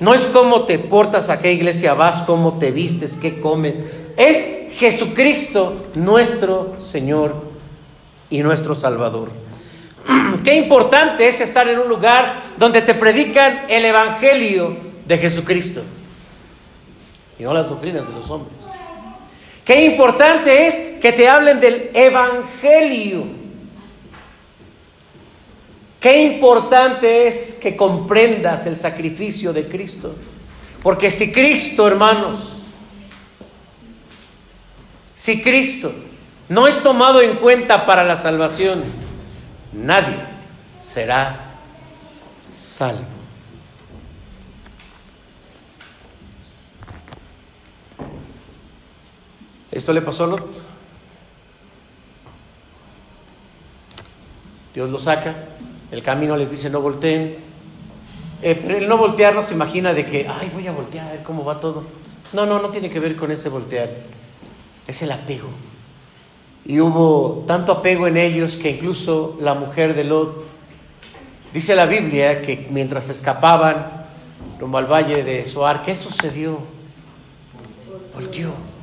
[0.00, 3.74] No es cómo te portas, a qué iglesia vas, cómo te vistes, qué comes.
[4.16, 7.42] Es Jesucristo nuestro Señor
[8.28, 9.30] y nuestro Salvador.
[10.44, 14.76] Qué importante es estar en un lugar donde te predican el Evangelio
[15.06, 15.82] de Jesucristo
[17.38, 18.73] y no las doctrinas de los hombres.
[19.64, 23.24] Qué importante es que te hablen del Evangelio.
[25.98, 30.14] Qué importante es que comprendas el sacrificio de Cristo.
[30.82, 32.62] Porque si Cristo, hermanos,
[35.14, 35.94] si Cristo
[36.50, 38.84] no es tomado en cuenta para la salvación,
[39.72, 40.18] nadie
[40.82, 41.40] será
[42.52, 43.13] salvo.
[49.74, 50.48] Esto le pasó a Lot.
[54.72, 55.34] Dios lo saca,
[55.90, 57.36] el camino les dice no volteen.
[58.40, 61.12] Eh, pero el no voltear no se imagina de que, ay, voy a voltear a
[61.12, 61.82] ver cómo va todo.
[62.32, 63.90] No, no, no tiene que ver con ese voltear
[64.86, 65.48] es el apego.
[66.64, 70.42] Y hubo tanto apego en ellos que incluso la mujer de Lot,
[71.52, 74.04] dice la Biblia que mientras escapaban
[74.58, 76.60] rumbo al valle de Soar, ¿qué sucedió?
[78.14, 78.73] Volteó.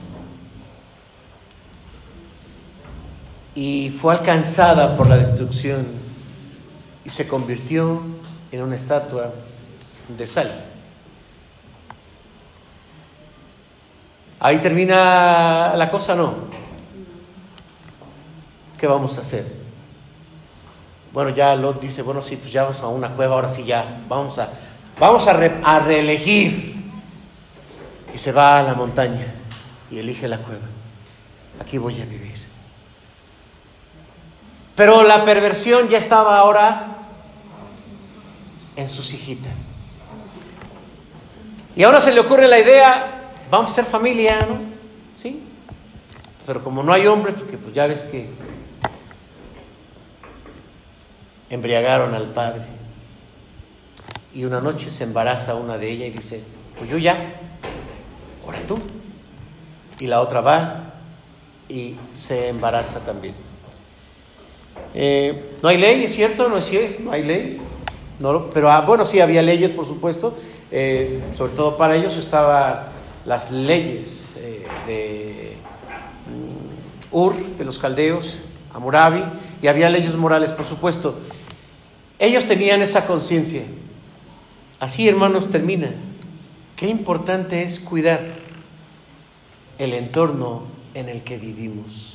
[3.53, 5.85] Y fue alcanzada por la destrucción
[7.03, 8.01] y se convirtió
[8.51, 9.31] en una estatua
[10.07, 10.65] de sal.
[14.39, 16.33] Ahí termina la cosa, ¿no?
[18.79, 19.45] ¿Qué vamos a hacer?
[21.13, 24.01] Bueno, ya Lot dice, bueno, sí, pues ya vamos a una cueva, ahora sí ya,
[24.07, 24.49] vamos a,
[24.99, 26.71] vamos a, a reelegir.
[28.13, 29.27] Y se va a la montaña
[29.91, 30.65] y elige la cueva.
[31.59, 32.40] Aquí voy a vivir.
[34.75, 36.97] Pero la perversión ya estaba ahora
[38.75, 39.79] en sus hijitas.
[41.75, 44.59] Y ahora se le ocurre la idea, vamos a ser familia, ¿no?
[45.15, 45.41] Sí.
[46.45, 48.29] Pero como no hay hombres, porque pues ya ves que
[51.49, 52.65] embriagaron al padre.
[54.33, 56.43] Y una noche se embaraza una de ellas y dice,
[56.77, 57.35] pues yo ya,
[58.45, 58.77] ahora tú.
[59.99, 60.93] Y la otra va
[61.69, 63.50] y se embaraza también.
[64.93, 67.61] Eh, no hay ley, es cierto, no es cierto, no hay ley.
[68.19, 70.37] No, pero ah, bueno, sí había leyes, por supuesto.
[70.71, 72.91] Eh, sobre todo para ellos estaba
[73.25, 75.53] las leyes eh, de
[76.27, 78.37] mm, Ur, de los caldeos,
[78.73, 79.23] Amurabi,
[79.61, 81.19] y había leyes morales, por supuesto.
[82.19, 83.63] Ellos tenían esa conciencia.
[84.79, 85.91] Así, hermanos, termina.
[86.75, 88.21] qué importante es cuidar
[89.77, 90.63] el entorno
[90.93, 92.10] en el que vivimos.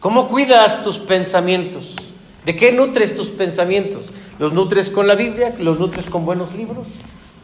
[0.00, 1.96] ¿Cómo cuidas tus pensamientos?
[2.44, 4.12] ¿De qué nutres tus pensamientos?
[4.38, 5.54] ¿Los nutres con la Biblia?
[5.58, 6.86] ¿Los nutres con buenos libros?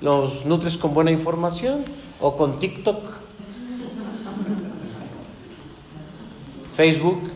[0.00, 1.84] ¿Los nutres con buena información?
[2.20, 3.02] ¿O con TikTok?
[6.76, 7.30] Facebook.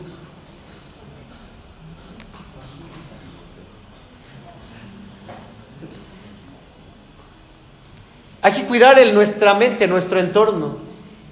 [8.41, 10.77] Hay que cuidar nuestra mente, nuestro entorno,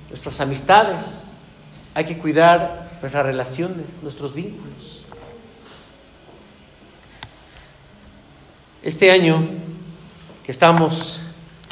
[0.09, 1.45] nuestras amistades.
[1.93, 5.05] Hay que cuidar nuestras relaciones, nuestros vínculos.
[8.81, 9.47] Este año
[10.43, 11.21] que estamos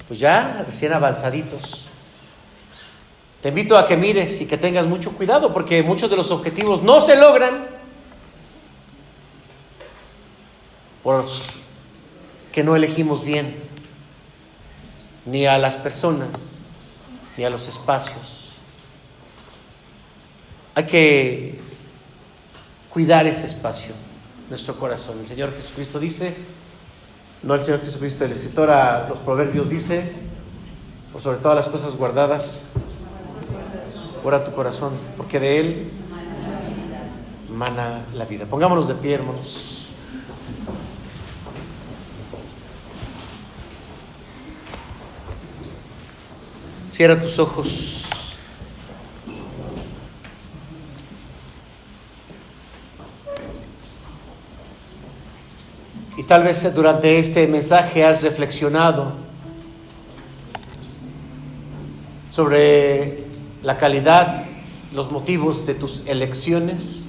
[0.07, 1.87] pues ya recién avanzaditos,
[3.41, 6.83] te invito a que mires y que tengas mucho cuidado porque muchos de los objetivos
[6.83, 7.65] no se logran
[11.01, 11.25] por
[12.51, 13.55] que no elegimos bien
[15.25, 16.67] ni a las personas
[17.37, 18.42] ni a los espacios.
[20.75, 21.59] Hay que
[22.89, 23.93] cuidar ese espacio,
[24.49, 25.19] nuestro corazón.
[25.19, 26.35] El Señor Jesucristo dice,
[27.43, 30.11] no el Señor Jesucristo, el escritor a los proverbios dice,
[31.11, 32.65] por sobre todas las cosas guardadas,
[34.23, 35.91] ora tu corazón, porque de él
[37.49, 38.45] mana la vida.
[38.45, 39.89] Pongámonos de pie, hermanos.
[46.91, 48.02] Cierra tus ojos.
[56.15, 59.13] Y tal vez durante este mensaje has reflexionado
[62.31, 63.23] sobre
[63.63, 64.45] la calidad,
[64.93, 67.05] los motivos de tus elecciones,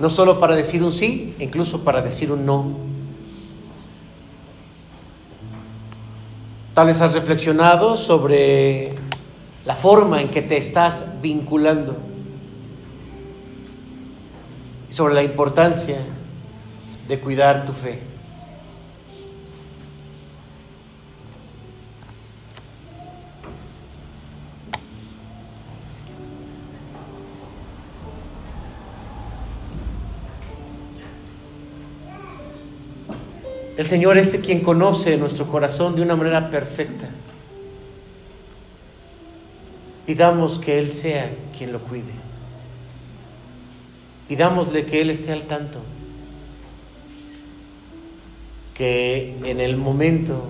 [0.00, 2.72] no solo para decir un sí, incluso para decir un no.
[6.74, 8.94] Tal vez has reflexionado sobre
[9.64, 11.96] la forma en que te estás vinculando
[14.90, 15.98] y sobre la importancia
[17.12, 17.98] de cuidar tu fe.
[33.76, 37.10] El Señor es quien conoce nuestro corazón de una manera perfecta.
[40.06, 42.14] Pidamos que Él sea quien lo cuide.
[44.28, 45.78] Pidámosle que Él esté al tanto.
[48.74, 50.48] Que en el momento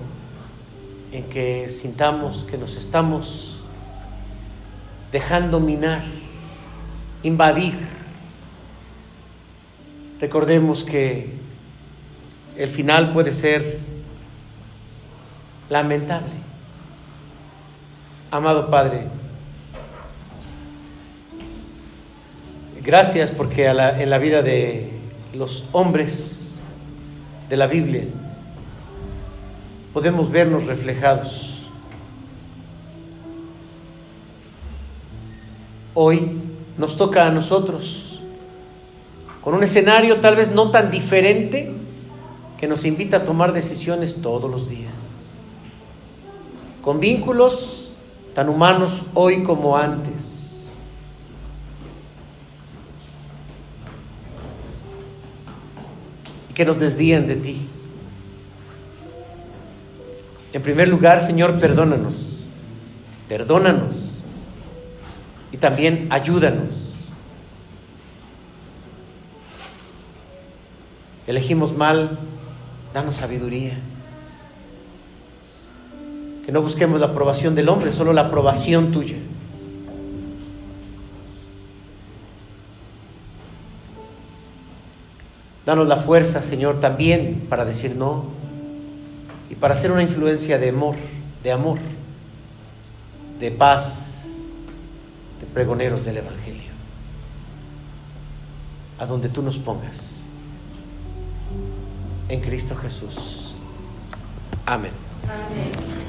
[1.12, 3.62] en que sintamos que nos estamos
[5.12, 6.02] dejando minar,
[7.22, 7.74] invadir,
[10.20, 11.34] recordemos que
[12.56, 13.78] el final puede ser
[15.68, 16.32] lamentable.
[18.30, 19.02] Amado Padre,
[22.82, 24.90] gracias porque en la vida de
[25.34, 26.41] los hombres
[27.52, 28.04] de la Biblia
[29.92, 31.66] podemos vernos reflejados.
[35.92, 36.40] Hoy
[36.78, 38.22] nos toca a nosotros,
[39.42, 41.74] con un escenario tal vez no tan diferente,
[42.56, 45.34] que nos invita a tomar decisiones todos los días,
[46.80, 47.92] con vínculos
[48.34, 50.31] tan humanos hoy como antes.
[56.54, 57.68] Que nos desvíen de ti.
[60.52, 62.44] En primer lugar, Señor, perdónanos,
[63.28, 64.18] perdónanos
[65.50, 67.06] y también ayúdanos.
[71.26, 72.18] Elegimos mal
[72.92, 73.78] danos sabiduría.
[76.44, 79.16] Que no busquemos la aprobación del hombre, solo la aprobación tuya.
[85.64, 88.24] Danos la fuerza, Señor, también para decir no
[89.48, 90.96] y para ser una influencia de amor,
[91.42, 91.78] de amor,
[93.38, 94.24] de paz,
[95.40, 96.72] de pregoneros del Evangelio,
[98.98, 100.24] a donde tú nos pongas
[102.28, 103.54] en Cristo Jesús.
[104.66, 104.92] Amén.
[105.24, 106.01] Amén.